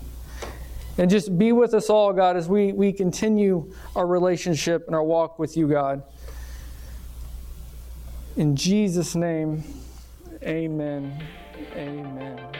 And 0.98 1.10
just 1.10 1.38
be 1.38 1.52
with 1.52 1.72
us 1.72 1.88
all, 1.88 2.12
God, 2.12 2.36
as 2.36 2.48
we, 2.48 2.72
we 2.72 2.92
continue 2.92 3.72
our 3.96 4.06
relationship 4.06 4.86
and 4.86 4.94
our 4.94 5.02
walk 5.02 5.38
with 5.38 5.56
you, 5.56 5.68
God. 5.68 6.02
In 8.36 8.54
Jesus' 8.54 9.14
name, 9.14 9.64
amen. 10.42 11.22
Amen. 11.74 12.59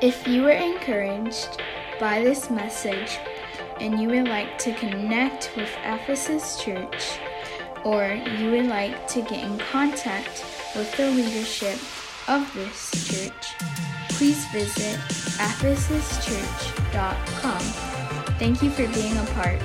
If 0.00 0.28
you 0.28 0.44
were 0.44 0.50
encouraged 0.50 1.60
by 1.98 2.22
this 2.22 2.50
message 2.50 3.18
and 3.80 4.00
you 4.00 4.08
would 4.10 4.28
like 4.28 4.56
to 4.58 4.72
connect 4.74 5.50
with 5.56 5.68
Ephesus 5.82 6.62
Church, 6.62 7.18
or 7.84 8.12
you 8.38 8.52
would 8.52 8.66
like 8.66 9.08
to 9.08 9.22
get 9.22 9.42
in 9.42 9.58
contact 9.58 10.44
with 10.76 10.96
the 10.96 11.10
leadership 11.10 11.80
of 12.28 12.48
this 12.54 12.92
church, 13.08 13.56
please 14.10 14.46
visit 14.52 15.00
ephesuschurch.com. 15.40 17.60
Thank 18.38 18.62
you 18.62 18.70
for 18.70 18.86
being 18.94 19.16
a 19.16 19.24
part 19.34 19.60